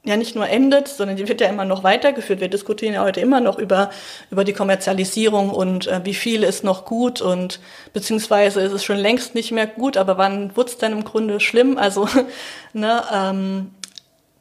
[0.05, 2.41] ja nicht nur endet, sondern die wird ja immer noch weitergeführt.
[2.41, 3.91] Wir diskutieren ja heute immer noch über,
[4.31, 7.61] über die Kommerzialisierung und äh, wie viel ist noch gut und
[7.93, 11.79] beziehungsweise ist es schon längst nicht mehr gut, aber wann wird's denn im Grunde schlimm?
[11.79, 12.09] Also,
[12.73, 13.71] ne, ähm,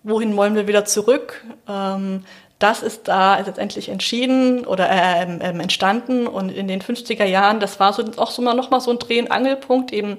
[0.03, 1.43] wohin wollen wir wieder zurück?
[1.69, 2.23] Ähm,
[2.57, 7.59] das ist da letztendlich entschieden oder äh, ähm, ähm entstanden und in den 50er Jahren,
[7.59, 10.17] das war so auch so mal noch mal so ein Dreh- und Angelpunkt eben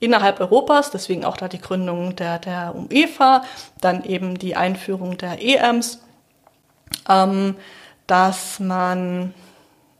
[0.00, 3.42] innerhalb Europas, deswegen auch da die Gründung der, der UEFA,
[3.80, 6.00] dann eben die Einführung der EMs,
[7.08, 7.56] ähm,
[8.06, 9.34] dass man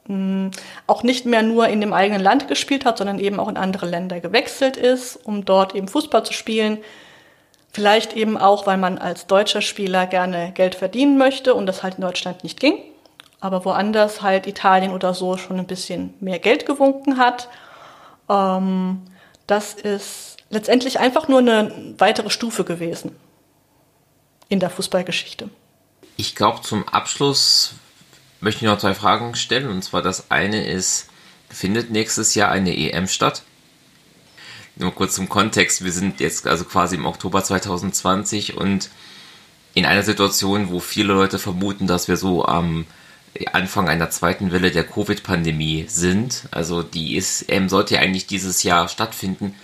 [0.06, 0.50] mh, hm,
[0.86, 3.86] auch nicht mehr nur in dem eigenen Land gespielt hat, sondern eben auch in andere
[3.86, 6.78] Länder gewechselt ist, um dort eben Fußball zu spielen.
[7.72, 11.96] Vielleicht eben auch, weil man als deutscher Spieler gerne Geld verdienen möchte und das halt
[11.96, 12.78] in Deutschland nicht ging,
[13.40, 17.48] aber woanders halt Italien oder so schon ein bisschen mehr Geld gewunken hat.
[18.30, 19.02] Ähm,
[19.48, 23.16] das ist letztendlich einfach nur eine weitere Stufe gewesen
[24.48, 25.50] in der Fußballgeschichte.
[26.16, 27.74] Ich glaube, zum Abschluss
[28.40, 29.68] möchte ich noch zwei Fragen stellen.
[29.68, 31.08] Und zwar das eine ist,
[31.48, 33.42] findet nächstes Jahr eine EM statt?
[34.76, 38.90] Nur kurz zum Kontext, wir sind jetzt also quasi im Oktober 2020 und
[39.74, 42.86] in einer Situation, wo viele Leute vermuten, dass wir so am
[43.46, 46.44] Anfang einer zweiten Welle der Covid-Pandemie sind.
[46.50, 49.54] Also die ist, ähm, sollte ja eigentlich dieses Jahr stattfinden.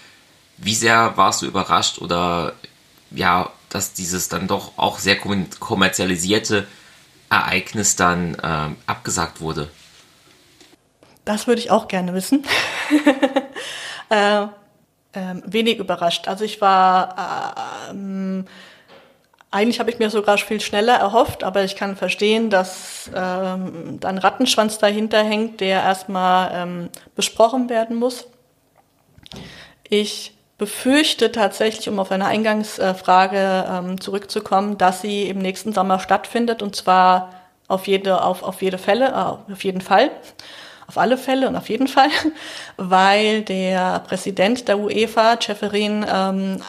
[0.56, 2.54] Wie sehr warst du überrascht oder
[3.10, 6.66] ja, dass dieses dann doch auch sehr kommerzialisierte
[7.30, 9.68] Ereignis dann ähm, abgesagt wurde?
[11.24, 12.44] Das würde ich auch gerne wissen.
[14.10, 16.28] äh, äh, wenig überrascht.
[16.28, 18.46] Also ich war äh, ähm,
[19.54, 24.18] eigentlich habe ich mir sogar viel schneller erhofft, aber ich kann verstehen, dass ähm, ein
[24.18, 28.26] Rattenschwanz dahinter hängt, der erstmal ähm, besprochen werden muss.
[29.88, 36.60] Ich befürchte tatsächlich, um auf eine Eingangsfrage ähm, zurückzukommen, dass sie im nächsten Sommer stattfindet
[36.60, 37.30] und zwar
[37.68, 40.10] auf jede, auf, auf jede Fälle, äh, auf jeden Fall,
[40.88, 42.10] auf alle Fälle und auf jeden Fall,
[42.76, 46.60] weil der Präsident der UEFA, Ceferin, ähm,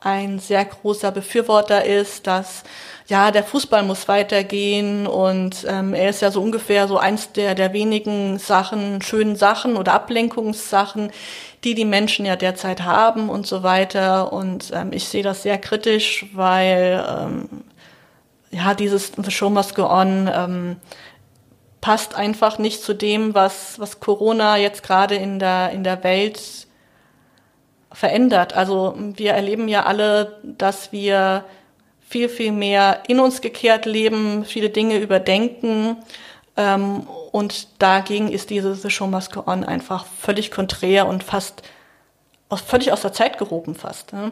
[0.00, 2.62] ein sehr großer Befürworter ist, dass
[3.08, 7.54] ja der Fußball muss weitergehen und ähm, er ist ja so ungefähr so eins der
[7.54, 11.10] der wenigen Sachen, schönen Sachen oder Ablenkungssachen,
[11.64, 14.32] die die Menschen ja derzeit haben und so weiter.
[14.32, 17.48] Und ähm, ich sehe das sehr kritisch, weil ähm,
[18.50, 20.76] ja dieses The Show Must Go On ähm,
[21.80, 26.67] passt einfach nicht zu dem, was was Corona jetzt gerade in der in der Welt
[27.98, 28.52] verändert.
[28.52, 31.44] Also wir erleben ja alle, dass wir
[32.08, 35.96] viel, viel mehr in uns gekehrt leben, viele Dinge überdenken.
[36.56, 41.62] Ähm, und dagegen ist diese The Show Must Go On einfach völlig konträr und fast
[42.48, 44.12] aus, völlig aus der Zeit gehoben fast.
[44.12, 44.30] Ne?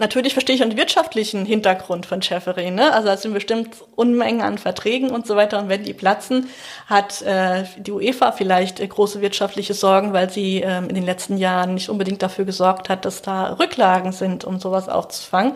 [0.00, 2.74] Natürlich verstehe ich den wirtschaftlichen Hintergrund von Schäferin.
[2.74, 2.90] Ne?
[2.94, 5.58] Also es sind bestimmt Unmengen an Verträgen und so weiter.
[5.58, 6.48] Und wenn die platzen,
[6.86, 11.36] hat äh, die UEFA vielleicht äh, große wirtschaftliche Sorgen, weil sie ähm, in den letzten
[11.36, 15.52] Jahren nicht unbedingt dafür gesorgt hat, dass da Rücklagen sind, um sowas aufzufangen.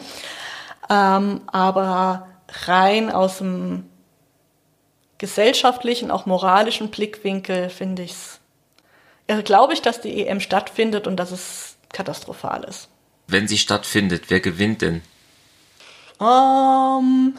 [0.90, 2.26] Ähm, aber
[2.66, 3.88] rein aus dem
[5.16, 8.40] gesellschaftlichen, auch moralischen Blickwinkel finde ich's,
[9.26, 12.90] äh, glaube ich, dass die EM stattfindet und dass es katastrophal ist.
[13.26, 15.02] Wenn sie stattfindet, wer gewinnt denn?
[16.18, 17.38] Um, ähm,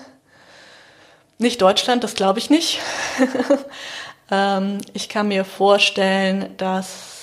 [1.38, 2.80] nicht Deutschland, das glaube ich nicht.
[4.32, 7.16] ähm, ich kann mir vorstellen, dass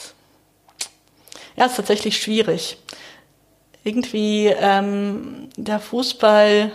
[1.56, 2.78] ja, es ist tatsächlich schwierig.
[3.84, 6.72] Irgendwie ähm, der Fußball,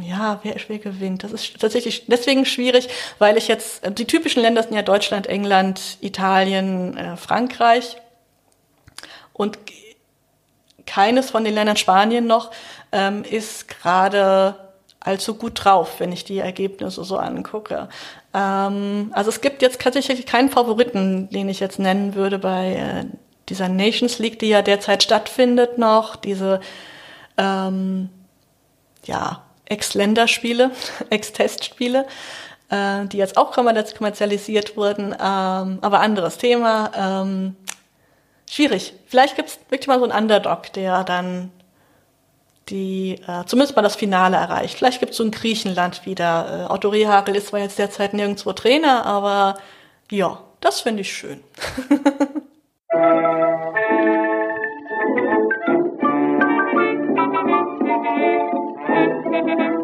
[0.00, 1.24] ja, wer, wer gewinnt?
[1.24, 2.88] Das ist tatsächlich deswegen schwierig,
[3.18, 7.96] weil ich jetzt, die typischen Länder sind ja Deutschland, England, Italien, äh, Frankreich.
[9.40, 9.58] Und
[10.84, 12.50] keines von den Ländern, Spanien noch,
[12.92, 14.54] ähm, ist gerade
[15.00, 17.88] allzu gut drauf, wenn ich die Ergebnisse so angucke.
[18.34, 23.04] Ähm, also es gibt jetzt tatsächlich keinen Favoriten, den ich jetzt nennen würde bei äh,
[23.48, 26.60] dieser Nations League, die ja derzeit stattfindet noch, diese
[27.38, 28.10] ähm,
[29.06, 30.70] ja, Ex-Länderspiele,
[31.08, 32.04] Ex-Testspiele,
[32.68, 36.90] äh, die jetzt auch kommerzialisiert wurden, ähm, aber anderes Thema.
[36.94, 37.56] Ähm,
[38.50, 38.94] schwierig.
[39.06, 41.50] Vielleicht gibt es wirklich mal so einen Underdog, der dann
[42.68, 44.76] die äh, zumindest mal das Finale erreicht.
[44.76, 46.68] Vielleicht gibt es so ein Griechenland wieder.
[46.68, 49.58] Äh, Otto Rehagel ist zwar jetzt derzeit nirgendwo Trainer, aber
[50.10, 51.42] ja, das finde ich schön.